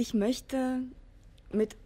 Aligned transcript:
Ich 0.00 0.14
möchte 0.14 0.80
mit 1.52 1.76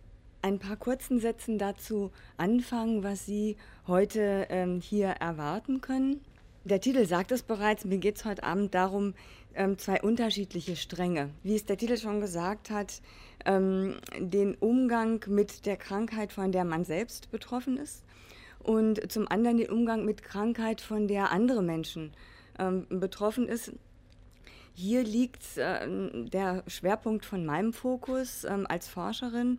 ein 0.40 0.60
paar 0.60 0.76
kurzen 0.76 1.18
Sätzen 1.18 1.58
dazu 1.58 2.12
anfangen, 2.36 3.02
was 3.02 3.26
Sie 3.26 3.56
heute 3.88 4.46
ähm, 4.50 4.80
hier 4.80 5.08
erwarten 5.08 5.80
können. 5.80 6.20
Der 6.62 6.80
Titel 6.80 7.06
sagt 7.06 7.32
es 7.32 7.42
bereits, 7.42 7.84
mir 7.84 7.98
geht 7.98 8.14
es 8.14 8.24
heute 8.24 8.44
Abend 8.44 8.72
darum, 8.72 9.14
ähm, 9.56 9.78
zwei 9.78 10.00
unterschiedliche 10.00 10.76
Stränge. 10.76 11.30
Wie 11.42 11.56
es 11.56 11.64
der 11.64 11.76
Titel 11.76 11.96
schon 11.96 12.20
gesagt 12.20 12.70
hat, 12.70 13.02
ähm, 13.46 13.96
den 14.16 14.54
Umgang 14.54 15.24
mit 15.26 15.66
der 15.66 15.76
Krankheit, 15.76 16.32
von 16.32 16.52
der 16.52 16.64
man 16.64 16.84
selbst 16.84 17.32
betroffen 17.32 17.78
ist 17.78 18.04
und 18.60 19.10
zum 19.10 19.26
anderen 19.26 19.56
den 19.56 19.70
Umgang 19.70 20.04
mit 20.04 20.22
Krankheit, 20.22 20.80
von 20.80 21.08
der 21.08 21.32
andere 21.32 21.64
Menschen 21.64 22.12
ähm, 22.60 22.86
betroffen 22.88 23.48
ist. 23.48 23.72
Hier 24.74 25.04
liegt 25.04 25.56
äh, 25.56 25.86
der 26.28 26.64
Schwerpunkt 26.66 27.24
von 27.24 27.46
meinem 27.46 27.72
Fokus 27.72 28.44
ähm, 28.44 28.66
als 28.68 28.88
Forscherin. 28.88 29.58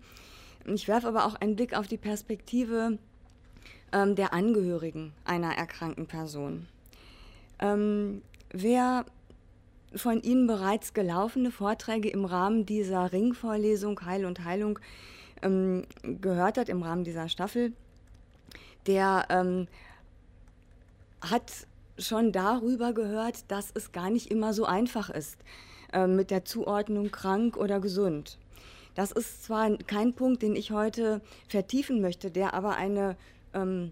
Ich 0.66 0.88
werfe 0.88 1.08
aber 1.08 1.26
auch 1.26 1.36
einen 1.36 1.56
Blick 1.56 1.76
auf 1.76 1.88
die 1.88 1.98
Perspektive 1.98 2.98
ähm, 3.94 4.16
der 4.16 4.34
Angehörigen 4.34 5.14
einer 5.24 5.56
erkrankten 5.56 6.06
Person. 6.06 6.68
Ähm, 7.60 8.22
wer 8.52 9.06
von 9.96 10.22
Ihnen 10.22 10.48
bereits 10.48 10.94
gelaufene 10.94 11.52
Vorträge 11.52 12.10
im 12.10 12.26
Rahmen 12.26 12.66
dieser 12.66 13.14
Ringvorlesung 13.14 14.02
Heil 14.06 14.26
und 14.26 14.44
Heilung 14.44 14.80
ähm, 15.42 15.84
gehört 16.04 16.58
hat, 16.58 16.68
im 16.68 16.84
Rahmen 16.84 17.06
dieser 17.06 17.30
Staffel, 17.30 17.72
der 18.88 19.28
ähm, 19.30 19.68
hat 21.22 21.68
schon 21.98 22.32
darüber 22.32 22.94
gehört, 22.94 23.50
dass 23.50 23.72
es 23.74 23.92
gar 23.92 24.10
nicht 24.10 24.32
immer 24.32 24.54
so 24.54 24.66
einfach 24.66 25.10
ist 25.10 25.38
äh, 25.94 26.08
mit 26.08 26.32
der 26.32 26.46
Zuordnung 26.46 27.12
krank 27.12 27.58
oder 27.58 27.80
gesund. 27.80 28.38
Das 28.96 29.12
ist 29.12 29.44
zwar 29.44 29.78
kein 29.78 30.14
Punkt, 30.14 30.42
den 30.42 30.56
ich 30.56 30.72
heute 30.72 31.22
vertiefen 31.50 32.02
möchte, 32.02 32.32
der 32.32 32.54
aber 32.54 32.76
eine 32.76 33.18
ähm, 33.54 33.92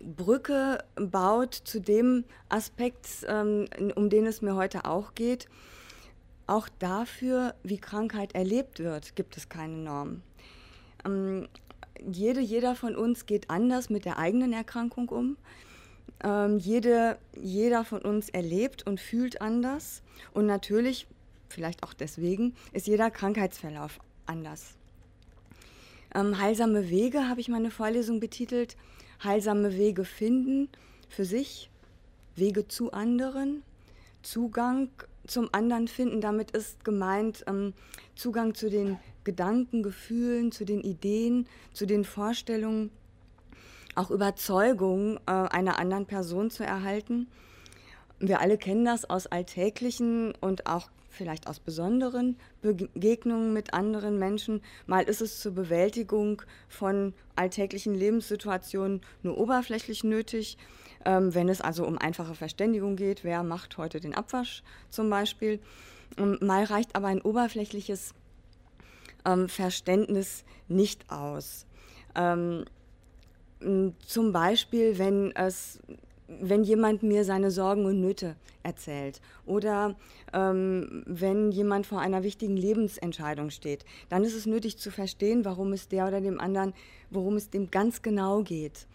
Brücke 0.00 0.78
baut 0.96 1.54
zu 1.54 1.80
dem 1.80 2.24
Aspekt, 2.48 3.06
ähm, 3.26 3.66
um 3.94 4.10
den 4.10 4.26
es 4.26 4.42
mir 4.42 4.54
heute 4.54 4.84
auch 4.84 5.14
geht. 5.14 5.48
Auch 6.46 6.68
dafür, 6.78 7.54
wie 7.62 7.78
Krankheit 7.78 8.34
erlebt 8.34 8.80
wird, 8.80 9.14
gibt 9.16 9.36
es 9.36 9.48
keine 9.48 9.76
Norm. 9.76 10.22
Ähm, 11.04 11.48
jede, 12.10 12.40
jeder 12.40 12.74
von 12.74 12.96
uns 12.96 13.26
geht 13.26 13.50
anders 13.50 13.90
mit 13.90 14.04
der 14.04 14.18
eigenen 14.18 14.52
Erkrankung 14.52 15.08
um. 15.08 15.36
Ähm, 16.24 16.58
jede, 16.58 17.18
jeder 17.40 17.84
von 17.84 18.02
uns 18.02 18.28
erlebt 18.28 18.86
und 18.86 19.00
fühlt 19.00 19.40
anders. 19.40 20.02
Und 20.32 20.46
natürlich, 20.46 21.06
vielleicht 21.48 21.82
auch 21.82 21.94
deswegen, 21.94 22.54
ist 22.72 22.86
jeder 22.86 23.10
Krankheitsverlauf 23.10 24.00
anders. 24.26 24.74
Ähm, 26.14 26.38
heilsame 26.38 26.90
Wege 26.90 27.28
habe 27.28 27.40
ich 27.40 27.48
meine 27.48 27.70
Vorlesung 27.70 28.20
betitelt. 28.20 28.76
Heilsame 29.22 29.76
Wege 29.76 30.04
finden 30.04 30.68
für 31.08 31.24
sich, 31.24 31.70
Wege 32.36 32.68
zu 32.68 32.92
anderen, 32.92 33.62
Zugang 34.22 34.90
zum 35.26 35.48
anderen 35.52 35.88
finden. 35.88 36.20
Damit 36.20 36.52
ist 36.52 36.84
gemeint 36.84 37.44
ähm, 37.46 37.74
Zugang 38.14 38.54
zu 38.54 38.70
den 38.70 38.98
Gedanken, 39.24 39.82
Gefühlen, 39.82 40.52
zu 40.52 40.64
den 40.64 40.80
Ideen, 40.80 41.46
zu 41.72 41.86
den 41.86 42.04
Vorstellungen, 42.04 42.90
auch 43.98 44.10
Überzeugungen 44.10 45.18
äh, 45.26 45.32
einer 45.32 45.78
anderen 45.78 46.06
Person 46.06 46.50
zu 46.50 46.64
erhalten. 46.64 47.28
Wir 48.20 48.40
alle 48.40 48.58
kennen 48.58 48.84
das 48.84 49.08
aus 49.08 49.26
alltäglichen 49.26 50.34
und 50.40 50.66
auch 50.66 50.90
vielleicht 51.08 51.48
aus 51.48 51.58
besonderen 51.58 52.36
Begegnungen 52.62 53.52
mit 53.52 53.74
anderen 53.74 54.18
Menschen. 54.18 54.62
Mal 54.86 55.02
ist 55.04 55.20
es 55.20 55.40
zur 55.40 55.52
Bewältigung 55.52 56.42
von 56.68 57.12
alltäglichen 57.34 57.94
Lebenssituationen 57.94 59.00
nur 59.22 59.36
oberflächlich 59.38 60.04
nötig. 60.04 60.58
Ähm, 61.04 61.34
wenn 61.34 61.48
es 61.48 61.60
also 61.60 61.86
um 61.86 61.98
einfache 61.98 62.34
Verständigung 62.34 62.96
geht, 62.96 63.24
wer 63.24 63.42
macht 63.42 63.78
heute 63.78 64.00
den 64.00 64.14
Abwasch 64.14 64.62
zum 64.90 65.10
Beispiel. 65.10 65.60
Ähm, 66.16 66.38
mal 66.40 66.64
reicht 66.64 66.94
aber 66.96 67.08
ein 67.08 67.22
oberflächliches 67.22 68.14
ähm, 69.24 69.48
Verständnis 69.48 70.44
nicht 70.68 71.10
aus. 71.10 71.66
Ähm, 72.14 72.64
zum 74.06 74.32
Beispiel, 74.32 74.98
wenn 74.98 75.34
es 75.34 75.80
wenn 76.28 76.62
jemand 76.62 77.02
mir 77.02 77.24
seine 77.24 77.50
Sorgen 77.50 77.86
und 77.86 78.00
Nöte 78.00 78.36
erzählt 78.62 79.20
oder 79.46 79.96
ähm, 80.34 81.02
wenn 81.06 81.50
jemand 81.50 81.86
vor 81.86 82.00
einer 82.00 82.22
wichtigen 82.22 82.56
Lebensentscheidung 82.56 83.50
steht, 83.50 83.86
dann 84.10 84.24
ist 84.24 84.34
es 84.34 84.44
nötig 84.44 84.78
zu 84.78 84.90
verstehen, 84.90 85.46
warum 85.46 85.72
es 85.72 85.88
der 85.88 86.06
oder 86.06 86.20
dem 86.20 86.38
anderen, 86.38 86.74
worum 87.10 87.36
es 87.36 87.48
dem 87.48 87.70
ganz 87.70 88.02
genau 88.02 88.42
geht. 88.42 88.86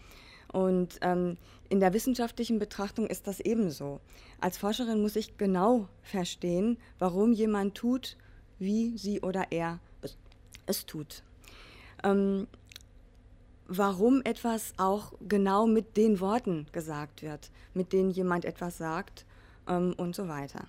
Und 0.52 0.98
ähm, 1.02 1.36
in 1.68 1.80
der 1.80 1.92
wissenschaftlichen 1.92 2.60
Betrachtung 2.60 3.08
ist 3.08 3.26
das 3.26 3.40
ebenso. 3.40 4.00
Als 4.40 4.56
Forscherin 4.56 5.02
muss 5.02 5.16
ich 5.16 5.36
genau 5.36 5.88
verstehen, 6.02 6.78
warum 7.00 7.32
jemand 7.32 7.74
tut, 7.74 8.16
wie 8.60 8.96
sie 8.96 9.20
oder 9.20 9.46
er 9.50 9.80
es 10.66 10.86
tut. 10.86 11.24
Ähm, 12.04 12.46
warum 13.66 14.22
etwas 14.22 14.74
auch 14.76 15.12
genau 15.26 15.66
mit 15.66 15.96
den 15.96 16.20
Worten 16.20 16.66
gesagt 16.72 17.22
wird, 17.22 17.50
mit 17.72 17.92
denen 17.92 18.10
jemand 18.10 18.44
etwas 18.44 18.78
sagt 18.78 19.24
ähm, 19.68 19.94
und 19.96 20.14
so 20.14 20.28
weiter. 20.28 20.66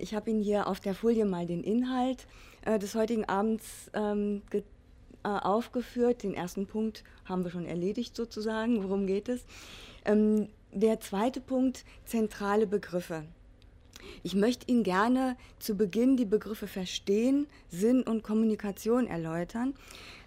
Ich 0.00 0.14
habe 0.14 0.30
Ihnen 0.30 0.42
hier 0.42 0.66
auf 0.66 0.80
der 0.80 0.94
Folie 0.94 1.24
mal 1.24 1.46
den 1.46 1.62
Inhalt 1.62 2.26
äh, 2.62 2.78
des 2.78 2.96
heutigen 2.96 3.24
Abends 3.28 3.88
ähm, 3.94 4.42
äh, 4.52 5.28
aufgeführt. 5.28 6.22
Den 6.22 6.34
ersten 6.34 6.66
Punkt 6.66 7.04
haben 7.24 7.44
wir 7.44 7.50
schon 7.50 7.66
erledigt 7.66 8.16
sozusagen. 8.16 8.82
Worum 8.82 9.06
geht 9.06 9.28
es? 9.28 9.44
Ähm, 10.04 10.48
der 10.72 10.98
zweite 11.00 11.40
Punkt, 11.40 11.84
zentrale 12.04 12.66
Begriffe. 12.66 13.24
Ich 14.22 14.34
möchte 14.34 14.68
Ihnen 14.68 14.82
gerne 14.82 15.36
zu 15.58 15.76
Beginn 15.76 16.16
die 16.16 16.24
Begriffe 16.24 16.66
Verstehen, 16.66 17.46
Sinn 17.68 18.02
und 18.02 18.22
Kommunikation 18.22 19.06
erläutern, 19.06 19.74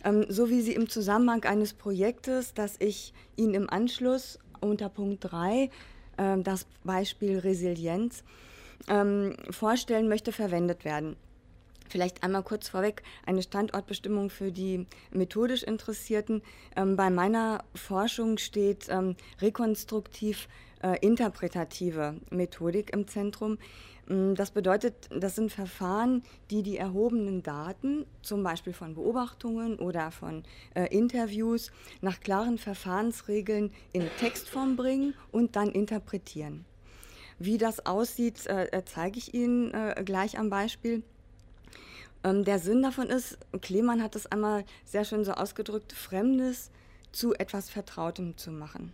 ähm, 0.03 0.25
so 0.29 0.49
wie 0.49 0.61
sie 0.61 0.73
im 0.73 0.89
Zusammenhang 0.89 1.43
eines 1.43 1.73
Projektes, 1.73 2.53
das 2.53 2.75
ich 2.79 3.13
Ihnen 3.35 3.53
im 3.53 3.69
Anschluss 3.69 4.39
unter 4.61 4.89
Punkt 4.89 5.23
3, 5.23 5.69
äh, 6.17 6.37
das 6.41 6.65
Beispiel 6.83 7.39
Resilienz, 7.39 8.23
ähm, 8.87 9.35
vorstellen 9.49 10.07
möchte, 10.07 10.31
verwendet 10.31 10.85
werden. 10.85 11.15
Vielleicht 11.89 12.23
einmal 12.23 12.43
kurz 12.43 12.69
vorweg 12.69 13.03
eine 13.25 13.43
Standortbestimmung 13.43 14.29
für 14.29 14.51
die 14.51 14.87
methodisch 15.11 15.63
Interessierten. 15.63 16.41
Ähm, 16.75 16.95
bei 16.95 17.09
meiner 17.09 17.63
Forschung 17.75 18.39
steht 18.39 18.87
ähm, 18.89 19.15
rekonstruktiv 19.41 20.47
äh, 20.83 20.97
interpretative 21.01 22.15
Methodik 22.29 22.93
im 22.93 23.07
Zentrum. 23.07 23.57
Mm, 24.07 24.35
das 24.35 24.51
bedeutet, 24.51 24.93
das 25.09 25.35
sind 25.35 25.51
Verfahren, 25.51 26.23
die 26.51 26.61
die 26.61 26.77
erhobenen 26.77 27.41
Daten, 27.41 28.05
zum 28.21 28.43
Beispiel 28.43 28.73
von 28.73 28.93
Beobachtungen 28.93 29.79
oder 29.79 30.11
von 30.11 30.43
äh, 30.75 30.85
Interviews, 30.95 31.71
nach 32.01 32.19
klaren 32.19 32.57
Verfahrensregeln 32.57 33.71
in 33.93 34.07
Textform 34.19 34.75
bringen 34.75 35.15
und 35.31 35.55
dann 35.55 35.69
interpretieren. 35.69 36.65
Wie 37.39 37.57
das 37.57 37.85
aussieht, 37.85 38.45
äh, 38.47 38.65
äh 38.65 38.83
zeige 38.85 39.17
ich 39.17 39.33
Ihnen 39.33 39.73
äh, 39.73 40.03
gleich 40.05 40.37
am 40.37 40.49
Beispiel. 40.49 41.03
Ähm, 42.23 42.43
der 42.43 42.59
Sinn 42.59 42.81
davon 42.83 43.07
ist, 43.07 43.37
Klemann 43.61 44.03
hat 44.03 44.15
es 44.15 44.25
einmal 44.27 44.65
sehr 44.85 45.03
schön 45.03 45.25
so 45.25 45.33
ausgedrückt, 45.33 45.93
Fremdes 45.93 46.71
zu 47.11 47.33
etwas 47.33 47.69
Vertrautem 47.69 48.37
zu 48.37 48.51
machen. 48.51 48.93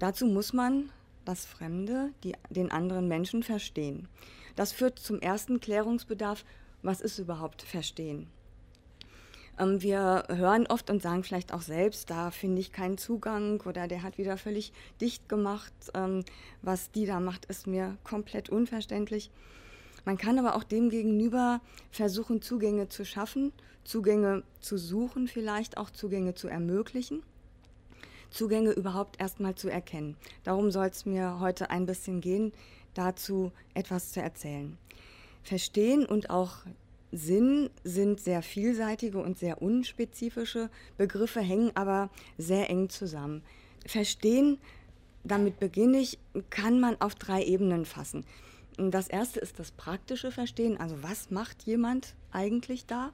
Dazu 0.00 0.26
muss 0.26 0.54
man 0.54 0.90
das 1.26 1.44
Fremde, 1.44 2.10
die, 2.24 2.34
den 2.48 2.72
anderen 2.72 3.06
Menschen 3.06 3.42
verstehen. 3.42 4.08
Das 4.56 4.72
führt 4.72 4.98
zum 4.98 5.20
ersten 5.20 5.60
Klärungsbedarf, 5.60 6.44
was 6.82 7.02
ist 7.02 7.18
überhaupt 7.18 7.60
Verstehen? 7.60 8.26
Ähm, 9.58 9.82
wir 9.82 10.24
hören 10.28 10.66
oft 10.66 10.88
und 10.88 11.02
sagen 11.02 11.22
vielleicht 11.22 11.52
auch 11.52 11.60
selbst, 11.60 12.08
da 12.08 12.30
finde 12.30 12.60
ich 12.60 12.72
keinen 12.72 12.96
Zugang 12.96 13.60
oder 13.60 13.88
der 13.88 14.02
hat 14.02 14.16
wieder 14.16 14.38
völlig 14.38 14.72
dicht 15.02 15.28
gemacht. 15.28 15.74
Ähm, 15.92 16.24
was 16.62 16.90
die 16.90 17.04
da 17.04 17.20
macht, 17.20 17.44
ist 17.44 17.66
mir 17.66 17.98
komplett 18.02 18.48
unverständlich. 18.48 19.30
Man 20.06 20.16
kann 20.16 20.38
aber 20.38 20.56
auch 20.56 20.64
dem 20.64 20.88
gegenüber 20.88 21.60
versuchen, 21.90 22.40
Zugänge 22.40 22.88
zu 22.88 23.04
schaffen, 23.04 23.52
Zugänge 23.84 24.44
zu 24.60 24.78
suchen, 24.78 25.28
vielleicht 25.28 25.76
auch 25.76 25.90
Zugänge 25.90 26.34
zu 26.34 26.48
ermöglichen. 26.48 27.22
Zugänge 28.30 28.70
überhaupt 28.70 29.20
erstmal 29.20 29.54
zu 29.54 29.68
erkennen. 29.68 30.16
Darum 30.44 30.70
soll 30.70 30.86
es 30.86 31.04
mir 31.04 31.40
heute 31.40 31.70
ein 31.70 31.86
bisschen 31.86 32.20
gehen, 32.20 32.52
dazu 32.94 33.52
etwas 33.74 34.12
zu 34.12 34.20
erzählen. 34.20 34.78
Verstehen 35.42 36.06
und 36.06 36.30
auch 36.30 36.58
Sinn 37.12 37.70
sind 37.82 38.20
sehr 38.20 38.42
vielseitige 38.42 39.18
und 39.18 39.38
sehr 39.38 39.60
unspezifische 39.62 40.70
Begriffe, 40.96 41.40
hängen 41.40 41.72
aber 41.74 42.10
sehr 42.38 42.70
eng 42.70 42.88
zusammen. 42.88 43.42
Verstehen, 43.84 44.58
damit 45.24 45.58
beginne 45.58 45.98
ich, 45.98 46.18
kann 46.50 46.78
man 46.78 47.00
auf 47.00 47.14
drei 47.14 47.42
Ebenen 47.42 47.84
fassen. 47.84 48.24
das 48.78 49.08
erste 49.08 49.40
ist 49.40 49.58
das 49.58 49.72
praktische 49.72 50.30
Verstehen, 50.30 50.78
also 50.78 51.02
was 51.02 51.30
macht 51.30 51.64
jemand 51.64 52.14
eigentlich 52.30 52.86
da? 52.86 53.12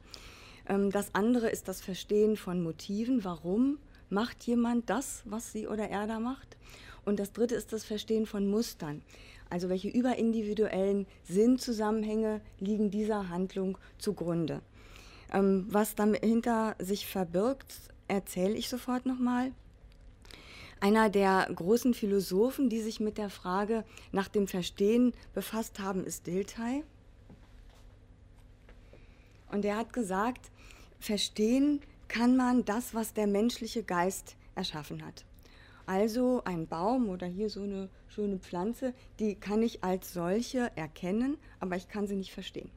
Ähm, 0.68 0.90
das 0.90 1.14
andere 1.14 1.48
ist 1.48 1.68
das 1.68 1.80
Verstehen 1.80 2.36
von 2.36 2.62
Motiven, 2.62 3.24
warum 3.24 3.78
macht 4.11 4.44
jemand 4.44 4.88
das, 4.91 5.23
was 5.25 5.53
sie 5.53 5.67
oder 5.67 5.88
er 5.88 6.06
da 6.06 6.20
macht? 6.20 6.56
Und 7.05 7.19
das 7.20 7.32
dritte 7.32 7.55
ist 7.55 7.73
das 7.73 7.85
Verstehen 7.85 8.26
von 8.26 8.49
Mustern. 8.49 9.03
Also 9.49 9.69
welche 9.69 9.88
überindividuellen 9.88 11.06
Sinnzusammenhänge 11.25 12.41
liegen 12.58 12.91
dieser 12.91 13.29
Handlung 13.29 13.79
zugrunde. 13.99 14.61
Ähm, 15.32 15.67
was 15.69 15.94
dahinter 15.94 16.75
sich 16.79 17.06
verbirgt, 17.06 17.73
erzähle 18.08 18.55
ich 18.55 18.69
sofort 18.69 19.06
nochmal. 19.06 19.53
Einer 20.81 21.09
der 21.09 21.49
großen 21.55 21.94
Philosophen, 21.94 22.69
die 22.69 22.81
sich 22.81 23.00
mit 23.00 23.19
der 23.19 23.31
Frage 23.31 23.85
nach 24.12 24.29
dem 24.29 24.47
Verstehen 24.47 25.12
befasst 25.32 25.79
haben, 25.79 26.05
ist 26.05 26.26
Dilthey. 26.26 26.85
Und 29.50 29.64
er 29.64 29.76
hat 29.76 29.93
gesagt, 29.93 30.50
verstehen 30.99 31.81
kann 32.08 32.37
man 32.37 32.64
das, 32.64 32.94
was 32.94 33.12
der 33.12 33.26
menschliche 33.26 33.82
Geist 33.82 34.37
erschaffen 34.55 35.05
hat. 35.05 35.25
Also 35.87 36.43
ein 36.44 36.67
Baum 36.67 37.08
oder 37.08 37.26
hier 37.26 37.49
so 37.49 37.62
eine 37.62 37.88
schöne 38.08 38.38
Pflanze, 38.38 38.93
die 39.20 39.37
kann 39.37 39.62
ich 39.62 39.85
als 39.85 40.12
solche 40.12 40.70
erkennen, 40.76 41.37
aber 41.61 41.76
ich 41.76 41.88
kann 41.88 42.08
sie 42.08 42.17
nicht 42.17 42.32
verstehen. 42.32 42.70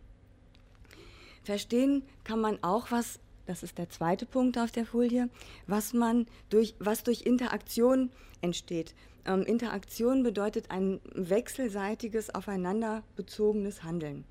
Verstehen 1.43 2.03
kann 2.23 2.39
man 2.39 2.61
auch 2.61 2.91
was, 2.91 3.19
das 3.47 3.63
ist 3.63 3.79
der 3.79 3.89
zweite 3.89 4.27
Punkt 4.27 4.59
auf 4.59 4.71
der 4.71 4.85
Folie, 4.85 5.29
was 5.65 5.93
man 5.93 6.27
durch, 6.49 6.75
was 6.77 7.03
durch 7.03 7.23
Interaktion 7.23 8.11
entsteht. 8.41 8.93
Ähm, 9.25 9.41
Interaktion 9.43 10.21
bedeutet 10.21 10.69
ein 10.69 10.99
wechselseitiges, 11.13 12.33
aufeinanderbezogenes 12.35 13.83
Handeln. 13.83 14.25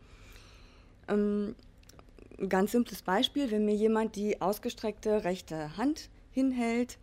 Ähm, 1.09 1.57
ganz 2.49 2.73
simples 2.73 3.03
Beispiel, 3.03 3.51
wenn 3.51 3.65
mir 3.65 3.75
jemand 3.75 4.17
die 4.17 4.41
ausgestreckte 4.41 5.25
rechte 5.25 5.77
Hand 5.77 6.11
hinhält 6.31 6.99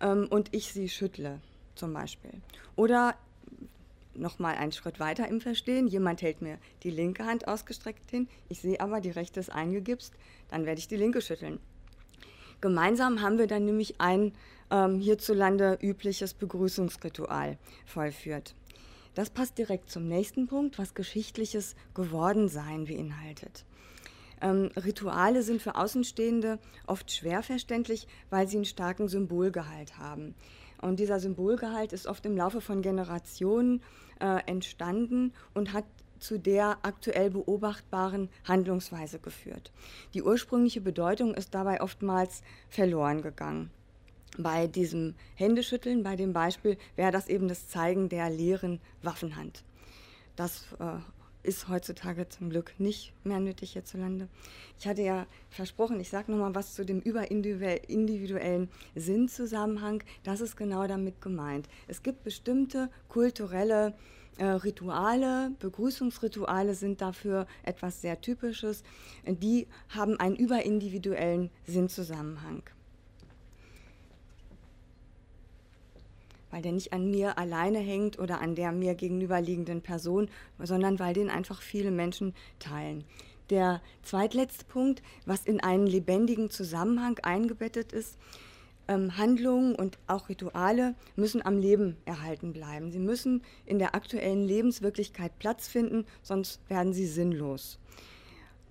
ähm, 0.00 0.28
und 0.30 0.54
ich 0.54 0.72
sie 0.72 0.88
schüttle, 0.88 1.40
zum 1.74 1.92
Beispiel. 1.92 2.32
Oder 2.76 3.16
nochmal 4.14 4.56
einen 4.56 4.72
Schritt 4.72 5.00
weiter 5.00 5.28
im 5.28 5.40
Verstehen. 5.40 5.88
Jemand 5.88 6.22
hält 6.22 6.42
mir 6.42 6.58
die 6.82 6.90
linke 6.90 7.26
Hand 7.26 7.48
ausgestreckt 7.48 8.10
hin, 8.10 8.28
ich 8.48 8.60
sehe 8.60 8.80
aber, 8.80 9.00
die 9.00 9.10
rechte 9.10 9.40
ist 9.40 9.50
eingegipst, 9.50 10.12
dann 10.48 10.66
werde 10.66 10.78
ich 10.78 10.88
die 10.88 10.96
linke 10.96 11.20
schütteln. 11.20 11.58
Gemeinsam 12.60 13.20
haben 13.20 13.38
wir 13.38 13.46
dann 13.46 13.66
nämlich 13.66 14.00
ein 14.00 14.32
ähm, 14.70 14.98
hierzulande 14.98 15.78
übliches 15.82 16.32
Begrüßungsritual 16.34 17.58
vollführt. 17.84 18.54
Das 19.14 19.30
passt 19.30 19.58
direkt 19.58 19.90
zum 19.90 20.08
nächsten 20.08 20.46
Punkt, 20.46 20.78
was 20.78 20.94
geschichtliches 20.94 21.74
Gewordensein 21.94 22.84
beinhaltet. 22.84 23.64
Ähm, 24.40 24.70
Rituale 24.76 25.42
sind 25.42 25.62
für 25.62 25.76
Außenstehende 25.76 26.58
oft 26.86 27.10
schwer 27.10 27.42
verständlich, 27.42 28.06
weil 28.30 28.48
sie 28.48 28.56
einen 28.56 28.64
starken 28.64 29.08
Symbolgehalt 29.08 29.98
haben. 29.98 30.34
Und 30.80 31.00
dieser 31.00 31.20
Symbolgehalt 31.20 31.92
ist 31.92 32.06
oft 32.06 32.26
im 32.26 32.36
Laufe 32.36 32.60
von 32.60 32.82
Generationen 32.82 33.82
äh, 34.20 34.40
entstanden 34.46 35.32
und 35.54 35.72
hat 35.72 35.84
zu 36.18 36.38
der 36.38 36.78
aktuell 36.82 37.30
beobachtbaren 37.30 38.28
Handlungsweise 38.44 39.18
geführt. 39.18 39.72
Die 40.14 40.22
ursprüngliche 40.22 40.80
Bedeutung 40.80 41.34
ist 41.34 41.54
dabei 41.54 41.80
oftmals 41.80 42.42
verloren 42.68 43.22
gegangen. 43.22 43.70
Bei 44.38 44.66
diesem 44.66 45.14
Händeschütteln, 45.34 46.02
bei 46.02 46.16
dem 46.16 46.32
Beispiel, 46.32 46.76
wäre 46.94 47.12
das 47.12 47.28
eben 47.28 47.48
das 47.48 47.68
Zeigen 47.68 48.08
der 48.08 48.28
leeren 48.28 48.80
Waffenhand. 49.02 49.64
Das 50.36 50.66
äh, 50.78 50.98
ist 51.46 51.68
heutzutage 51.68 52.28
zum 52.28 52.50
Glück 52.50 52.74
nicht 52.78 53.12
mehr 53.24 53.40
nötig 53.40 53.72
hierzulande. 53.72 54.28
Ich 54.78 54.86
hatte 54.86 55.02
ja 55.02 55.26
versprochen, 55.48 56.00
ich 56.00 56.10
sage 56.10 56.30
nochmal 56.32 56.54
was 56.54 56.74
zu 56.74 56.84
dem 56.84 57.00
überindividuellen 57.00 58.68
Sinnzusammenhang. 58.94 60.02
Das 60.24 60.40
ist 60.40 60.56
genau 60.56 60.86
damit 60.86 61.20
gemeint. 61.20 61.68
Es 61.86 62.02
gibt 62.02 62.24
bestimmte 62.24 62.90
kulturelle 63.08 63.94
äh, 64.38 64.44
Rituale, 64.44 65.52
Begrüßungsrituale 65.60 66.74
sind 66.74 67.00
dafür 67.00 67.46
etwas 67.62 68.02
sehr 68.02 68.20
Typisches. 68.20 68.82
Die 69.26 69.66
haben 69.88 70.20
einen 70.20 70.36
überindividuellen 70.36 71.50
Sinnzusammenhang. 71.66 72.62
Weil 76.50 76.62
der 76.62 76.72
nicht 76.72 76.92
an 76.92 77.10
mir 77.10 77.38
alleine 77.38 77.78
hängt 77.78 78.18
oder 78.18 78.40
an 78.40 78.54
der 78.54 78.72
mir 78.72 78.94
gegenüberliegenden 78.94 79.82
Person, 79.82 80.28
sondern 80.58 80.98
weil 80.98 81.14
den 81.14 81.30
einfach 81.30 81.62
viele 81.62 81.90
Menschen 81.90 82.34
teilen. 82.58 83.04
Der 83.50 83.80
zweitletzte 84.02 84.64
Punkt, 84.64 85.02
was 85.24 85.44
in 85.44 85.60
einen 85.60 85.86
lebendigen 85.86 86.50
Zusammenhang 86.50 87.18
eingebettet 87.22 87.92
ist, 87.92 88.18
ähm, 88.88 89.16
Handlungen 89.16 89.74
und 89.74 89.98
auch 90.06 90.28
Rituale 90.28 90.94
müssen 91.16 91.44
am 91.44 91.58
Leben 91.58 91.96
erhalten 92.04 92.52
bleiben. 92.52 92.90
Sie 92.90 92.98
müssen 92.98 93.42
in 93.64 93.78
der 93.78 93.94
aktuellen 93.94 94.44
Lebenswirklichkeit 94.44 95.38
Platz 95.38 95.68
finden, 95.68 96.06
sonst 96.22 96.60
werden 96.68 96.92
sie 96.92 97.06
sinnlos. 97.06 97.78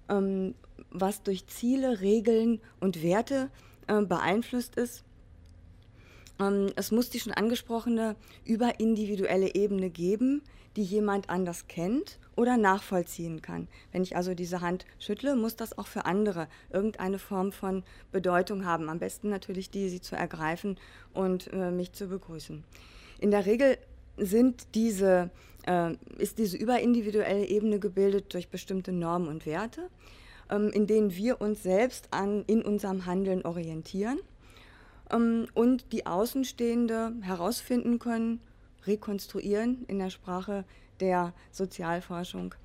Ähm, 0.10 0.56
was 0.92 1.24
durch 1.24 1.48
Ziele, 1.48 2.02
Regeln 2.02 2.62
und 2.80 3.02
Werte 3.02 3.50
äh, 3.88 4.02
beeinflusst 4.02 4.76
ist, 4.76 5.04
ähm, 6.40 6.72
es 6.76 6.92
muss 6.92 7.10
die 7.10 7.20
schon 7.20 7.34
angesprochene 7.34 8.16
überindividuelle 8.46 9.56
Ebene 9.56 9.90
geben, 9.90 10.42
die 10.76 10.84
jemand 10.84 11.30
anders 11.30 11.68
kennt 11.68 12.20
oder 12.36 12.58
nachvollziehen 12.58 13.42
kann. 13.42 13.68
Wenn 13.92 14.04
ich 14.04 14.16
also 14.16 14.34
diese 14.34 14.62
Hand 14.62 14.86
schüttle, 15.00 15.36
muss 15.36 15.56
das 15.56 15.78
auch 15.78 15.88
für 15.88 16.06
andere 16.06 16.48
irgendeine 16.70 17.18
Form 17.20 17.52
von 17.52 17.84
Bedeutung 18.12 18.66
haben. 18.66 18.90
Am 18.90 19.00
besten 19.00 19.30
natürlich 19.30 19.70
die, 19.70 19.88
sie 19.90 20.02
zu 20.02 20.16
ergreifen 20.16 20.78
und 21.14 21.52
äh, 21.54 21.72
mich 21.72 21.94
zu 21.94 22.08
begrüßen. 22.08 22.64
In 23.20 23.32
der 23.32 23.46
Regel 23.46 23.78
sind 24.18 24.68
diese, 24.76 25.30
äh, 25.66 25.94
ist 26.18 26.38
diese 26.38 26.58
überindividuelle 26.58 27.46
Ebene 27.46 27.80
gebildet 27.80 28.34
durch 28.34 28.50
bestimmte 28.50 28.92
Normen 28.92 29.30
und 29.30 29.46
Werte, 29.46 29.90
ähm, 30.50 30.72
in 30.72 30.88
denen 30.88 31.16
wir 31.16 31.40
uns 31.40 31.64
selbst 31.64 32.10
an, 32.12 32.44
in 32.48 32.62
unserem 32.62 33.06
Handeln 33.06 33.46
orientieren 33.46 34.20
ähm, 35.12 35.48
und 35.54 35.92
die 35.92 36.06
Außenstehende 36.06 37.14
herausfinden 37.22 38.00
können, 38.00 38.40
rekonstruieren 38.86 39.86
in 39.88 40.00
der 40.00 40.10
Sprache 40.10 40.66
der 41.00 41.34
Sozialforschung, 41.52 42.56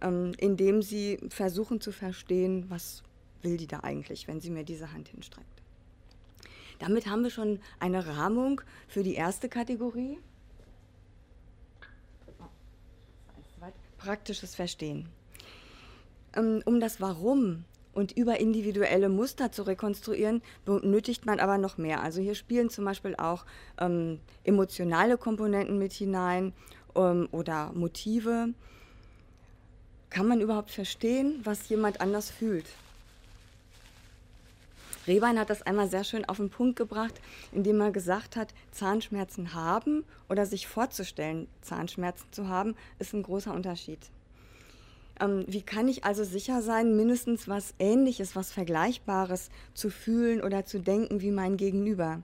ähm, 0.00 0.32
indem 0.38 0.82
sie 0.82 1.18
versuchen 1.28 1.80
zu 1.80 1.92
verstehen, 1.92 2.66
was 2.68 3.02
will 3.42 3.56
die 3.56 3.66
da 3.66 3.80
eigentlich, 3.80 4.28
wenn 4.28 4.40
sie 4.40 4.50
mir 4.50 4.64
diese 4.64 4.92
Hand 4.92 5.08
hinstreckt. 5.08 5.62
Damit 6.78 7.06
haben 7.06 7.22
wir 7.22 7.30
schon 7.30 7.60
eine 7.78 8.06
Rahmung 8.06 8.62
für 8.88 9.02
die 9.02 9.14
erste 9.14 9.48
Kategorie. 9.48 10.18
Praktisches 13.98 14.54
Verstehen. 14.54 15.10
Ähm, 16.34 16.62
um 16.64 16.80
das 16.80 17.02
Warum 17.02 17.64
und 17.92 18.12
über 18.12 18.40
individuelle 18.40 19.08
Muster 19.08 19.52
zu 19.52 19.62
rekonstruieren, 19.62 20.42
benötigt 20.64 21.26
man 21.26 21.40
aber 21.40 21.58
noch 21.58 21.78
mehr. 21.78 22.02
Also 22.02 22.20
hier 22.20 22.34
spielen 22.34 22.70
zum 22.70 22.84
Beispiel 22.84 23.16
auch 23.16 23.44
ähm, 23.78 24.20
emotionale 24.44 25.16
Komponenten 25.16 25.78
mit 25.78 25.92
hinein 25.92 26.52
ähm, 26.94 27.28
oder 27.32 27.72
Motive. 27.74 28.50
Kann 30.08 30.26
man 30.26 30.40
überhaupt 30.40 30.70
verstehen, 30.70 31.40
was 31.44 31.68
jemand 31.68 32.00
anders 32.00 32.30
fühlt? 32.30 32.66
Rehbein 35.06 35.38
hat 35.38 35.50
das 35.50 35.62
einmal 35.62 35.88
sehr 35.88 36.04
schön 36.04 36.24
auf 36.28 36.36
den 36.36 36.50
Punkt 36.50 36.76
gebracht, 36.76 37.14
indem 37.52 37.80
er 37.80 37.90
gesagt 37.90 38.36
hat, 38.36 38.52
Zahnschmerzen 38.70 39.54
haben 39.54 40.04
oder 40.28 40.46
sich 40.46 40.66
vorzustellen, 40.66 41.48
Zahnschmerzen 41.62 42.26
zu 42.32 42.48
haben, 42.48 42.76
ist 42.98 43.14
ein 43.14 43.22
großer 43.22 43.54
Unterschied. 43.54 43.98
Ähm, 45.20 45.44
wie 45.46 45.62
kann 45.62 45.88
ich 45.88 46.04
also 46.04 46.24
sicher 46.24 46.62
sein, 46.62 46.96
mindestens 46.96 47.46
was 47.46 47.74
Ähnliches, 47.78 48.34
was 48.34 48.52
Vergleichbares 48.52 49.50
zu 49.74 49.90
fühlen 49.90 50.42
oder 50.42 50.64
zu 50.64 50.80
denken 50.80 51.20
wie 51.20 51.30
mein 51.30 51.56
Gegenüber? 51.56 52.22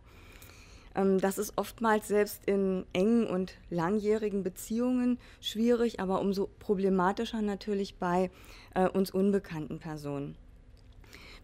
Ähm, 0.95 1.21
das 1.21 1.39
ist 1.39 1.53
oftmals 1.57 2.09
selbst 2.09 2.43
in 2.47 2.87
engen 2.93 3.27
und 3.27 3.55
langjährigen 3.69 4.43
Beziehungen 4.43 5.19
schwierig, 5.41 6.01
aber 6.01 6.21
umso 6.21 6.49
problematischer 6.59 7.43
natürlich 7.43 7.97
bei 7.97 8.31
äh, 8.75 8.89
uns 8.89 9.11
unbekannten 9.11 9.79
Personen. 9.79 10.37